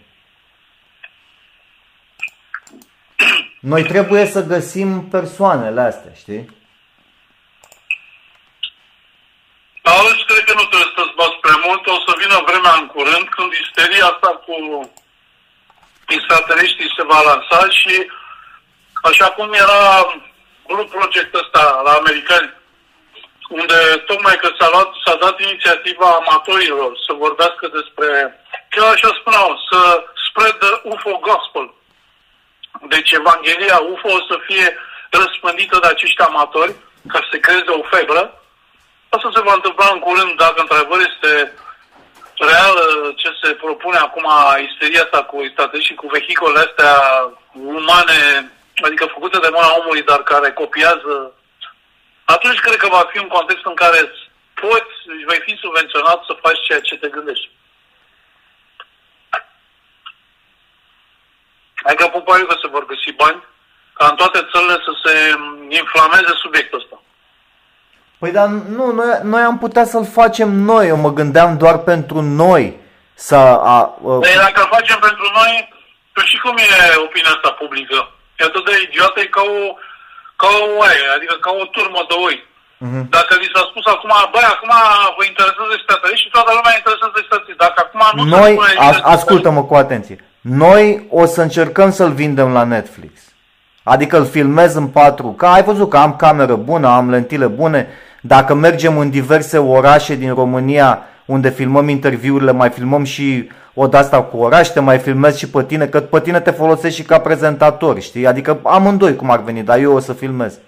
[3.61, 6.57] Noi trebuie să găsim persoanele astea, știi?
[9.93, 13.27] Auzi, cred că nu trebuie să-ți bați prea mult, o să vină vremea în curând
[13.37, 14.57] când isteria asta cu
[16.17, 17.95] extraterestrii se va lansa și
[19.03, 19.83] așa cum era
[20.67, 22.49] Blue Project ăsta la americani,
[23.49, 28.09] unde tocmai că s-a, luat, s-a dat inițiativa amatorilor să vorbească despre,
[28.71, 29.79] chiar așa spuneau, să
[30.27, 31.67] spread the UFO gospel.
[32.95, 34.67] Deci Evanghelia UFO o să fie
[35.11, 36.75] răspândită de acești amatori,
[37.13, 38.23] ca să se creeze o febră.
[39.09, 41.53] Asta se va întâmpla în curând, dacă într-adevăr este
[42.39, 44.27] reală ce se propune acum,
[44.71, 45.43] isteria asta cu
[45.81, 46.95] și cu vehiculele astea
[47.53, 48.53] umane,
[48.87, 51.33] adică făcute de mâna omului, dar care copiază
[52.25, 54.01] atunci cred că va fi un context în care
[54.55, 54.95] poți,
[55.27, 57.51] vei fi subvenționat să faci ceea ce te gândești.
[61.83, 63.45] Adică probabil că se vor găsi bani
[63.93, 65.15] ca în toate țările să se
[65.69, 67.03] inflameze subiectul ăsta.
[68.19, 68.47] Păi dar
[68.77, 72.77] nu, noi, noi am putea să-l facem noi, eu mă gândeam doar pentru noi
[73.15, 73.37] să...
[73.37, 73.83] A, a...
[74.25, 75.53] Păi dacă îl facem pentru noi,
[76.13, 77.99] tu știi cum e opinia asta publică.
[78.39, 79.61] E atât de idiotă, e ca o
[80.41, 82.37] ca o oaie, adică ca o turmă de oi.
[82.85, 83.05] Uh-huh.
[83.17, 84.73] Dacă vi s-a spus acum, băi, acum
[85.17, 87.63] vă interesează extraterestri și toată lumea interesează extraterestri.
[87.67, 88.53] Dacă acum nu Noi,
[88.97, 90.17] se ascultă-mă cu atenție.
[90.65, 90.85] Noi
[91.21, 93.15] o să încercăm să-l vindem la Netflix.
[93.95, 95.43] Adică îl filmez în 4K.
[95.57, 97.81] Ai văzut că am cameră bună, am lentile bune.
[98.21, 103.97] Dacă mergem în diverse orașe din România unde filmăm interviurile, mai filmăm și o de
[103.97, 107.03] asta cu oraș, te mai filmez și pe tine, că pe tine te folosesc și
[107.03, 108.27] ca prezentator, știi?
[108.27, 110.59] Adică amândoi cum ar veni, dar eu o să filmez.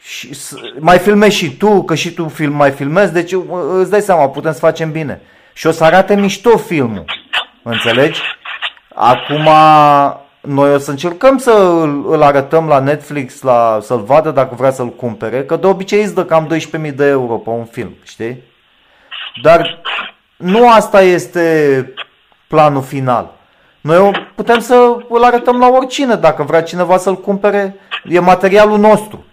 [0.00, 0.36] Și
[0.78, 3.32] mai filmezi și tu, că și tu film, mai filmezi, deci
[3.78, 5.20] îți dai seama, putem să facem bine.
[5.52, 7.04] Și o să arate mișto filmul,
[7.62, 8.20] înțelegi?
[8.94, 9.48] Acum,
[10.40, 11.50] noi o să încercăm să
[12.06, 16.14] îl arătăm la Netflix, la, să-l vadă dacă vrea să-l cumpere, că de obicei îți
[16.14, 16.48] dă cam
[16.84, 18.42] 12.000 de euro pe un film, știi?
[19.42, 19.80] Dar
[20.36, 21.94] nu asta este
[22.46, 23.32] planul final.
[23.80, 29.24] Noi putem să îl arătăm la oricine, dacă vrea cineva să-l cumpere, e materialul nostru.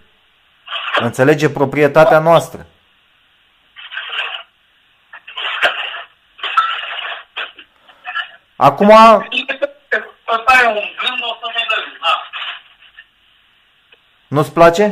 [1.00, 2.66] Înțelege proprietatea noastră.
[8.56, 8.92] Acum...
[10.36, 11.84] Asta e un gând, o să vedem.
[12.02, 12.14] Da.
[14.28, 14.86] Nu-ți place?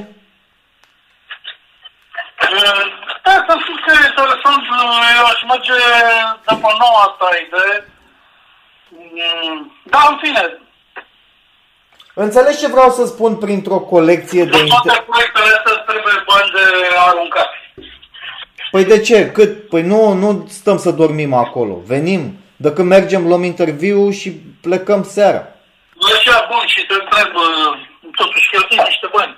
[3.23, 4.63] Da, să spun că e interesant,
[5.17, 5.77] eu aș merge
[6.47, 7.75] după noua asta idee.
[8.89, 10.59] Mm, da, în fine.
[12.13, 14.57] Înțelegi ce vreau să spun printr-o colecție de...
[14.57, 17.49] În toate proiectele astea trebuie bani de aruncat.
[18.71, 19.31] Păi de ce?
[19.31, 19.69] Cât?
[19.69, 21.75] Păi nu, nu stăm să dormim acolo.
[21.85, 25.47] Venim, dacă mergem, luăm interviu și plecăm seara.
[25.93, 27.33] Nu așa bun și te întreb,
[28.15, 29.37] totuși cheltui niște bani.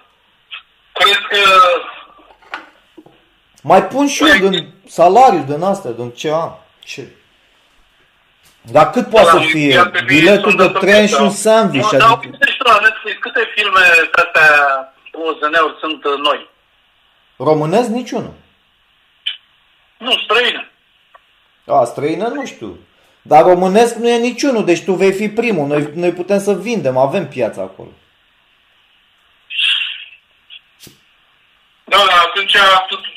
[0.93, 1.39] Cred că
[3.61, 6.59] mai pun și eu din salariu din astea, din ce am.
[6.79, 7.07] Ce?
[8.61, 9.91] Dar cât poate să fie?
[10.05, 11.89] Biletul de tren și un sandwich.
[11.91, 12.37] Dar adică...
[12.57, 14.49] la Netflix câte filme astea
[15.11, 16.49] cu OZN-uri sunt uh, noi?
[17.37, 18.33] Românesc niciunul.
[19.97, 20.71] Nu, străine.
[21.65, 22.79] A, străină nu știu.
[23.27, 25.67] Dar românesc nu e niciunul, deci tu vei fi primul.
[25.67, 27.89] Noi, noi putem să vindem, avem piața acolo.
[31.83, 32.51] Da, da, atunci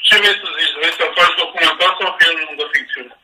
[0.03, 0.74] ce vrei să zici?
[0.81, 3.16] Vrei să faci documentar sau film de ficțiune?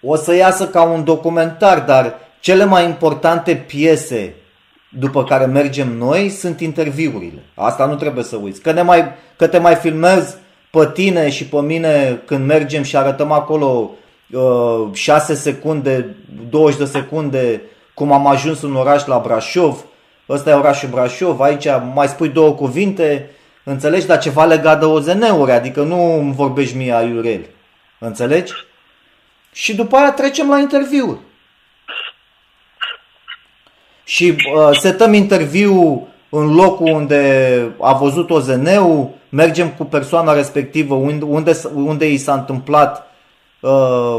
[0.00, 4.34] O să iasă ca un documentar, dar cele mai importante piese
[4.88, 7.42] după care mergem noi sunt interviurile.
[7.54, 8.62] Asta nu trebuie să uiți.
[8.62, 10.36] Că, ne mai, că te mai filmez
[10.70, 13.90] pe tine și pe mine când mergem și arătăm acolo
[14.32, 16.16] uh, 6 secunde,
[16.50, 17.62] 20 de secunde
[17.94, 19.84] cum am ajuns în oraș la Brașov.
[20.28, 23.30] Ăsta e orașul Brașov, aici mai spui două cuvinte,
[23.68, 24.06] Înțelegi?
[24.06, 27.46] Dar ceva legat de OZN-uri, adică nu îmi vorbești mie aiurel.
[27.98, 28.52] Înțelegi?
[29.52, 31.18] Și după aia trecem la interviuri.
[34.04, 41.24] Și uh, setăm interviu în locul unde a văzut OZN-ul, mergem cu persoana respectivă unde,
[41.24, 43.04] unde, unde i s-a întâmplat, uh,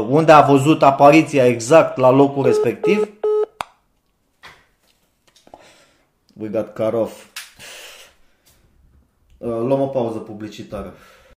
[0.08, 3.08] unde a văzut apariția exact la locul respectiv.
[6.32, 7.24] We got cut off.
[9.38, 10.94] Uh, luăm o pauză publicitară.